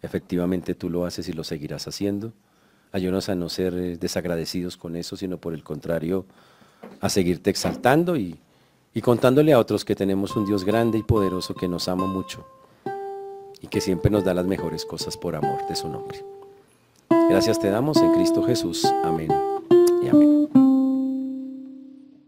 [0.02, 2.34] efectivamente tú lo haces y lo seguirás haciendo.
[2.92, 6.26] Ayúdanos a no ser eh, desagradecidos con eso, sino por el contrario,
[7.00, 8.40] a seguirte exaltando y,
[8.94, 12.46] y contándole a otros que tenemos un Dios grande y poderoso que nos ama mucho
[13.62, 16.24] y que siempre nos da las mejores cosas por amor de su nombre.
[17.30, 18.86] Gracias te damos en Cristo Jesús.
[19.04, 19.32] Amén
[20.04, 20.41] y amén.